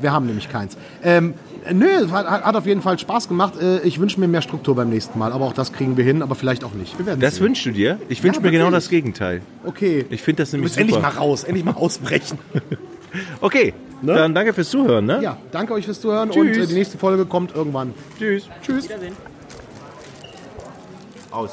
[0.00, 0.76] Wir haben nämlich keins.
[1.04, 1.34] Ähm,
[1.72, 3.54] nö, es hat, hat auf jeden Fall Spaß gemacht.
[3.60, 5.32] Äh, Ich wünsche mir mehr Struktur beim nächsten Mal.
[5.32, 6.98] Aber auch das kriegen wir hin, aber vielleicht auch nicht.
[6.98, 7.44] Wir werden Das sehen.
[7.44, 7.98] wünschst du dir?
[8.08, 9.42] Ich wünsche Ja, mir genau das Gegenteil.
[9.64, 10.04] Okay.
[10.10, 11.22] Ich finde das Du nämlich bist endlich mal super.
[11.22, 12.38] raus, endlich mal ausbrechen.
[13.40, 13.72] Okay,
[14.12, 15.06] dann danke fürs Zuhören.
[15.06, 15.20] Ne?
[15.22, 16.56] ja, danke euch fürs Zuhören Tschüss.
[16.56, 17.94] und äh, die nächste Folge kommt irgendwann.
[18.18, 18.48] Tschüss.
[18.62, 18.84] Tschüss.
[18.84, 19.16] Wiedersehen.
[21.30, 21.50] Aus.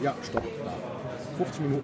[0.00, 0.44] Ja, stopp.
[0.64, 0.72] Da.
[1.36, 1.76] 15 Minuten.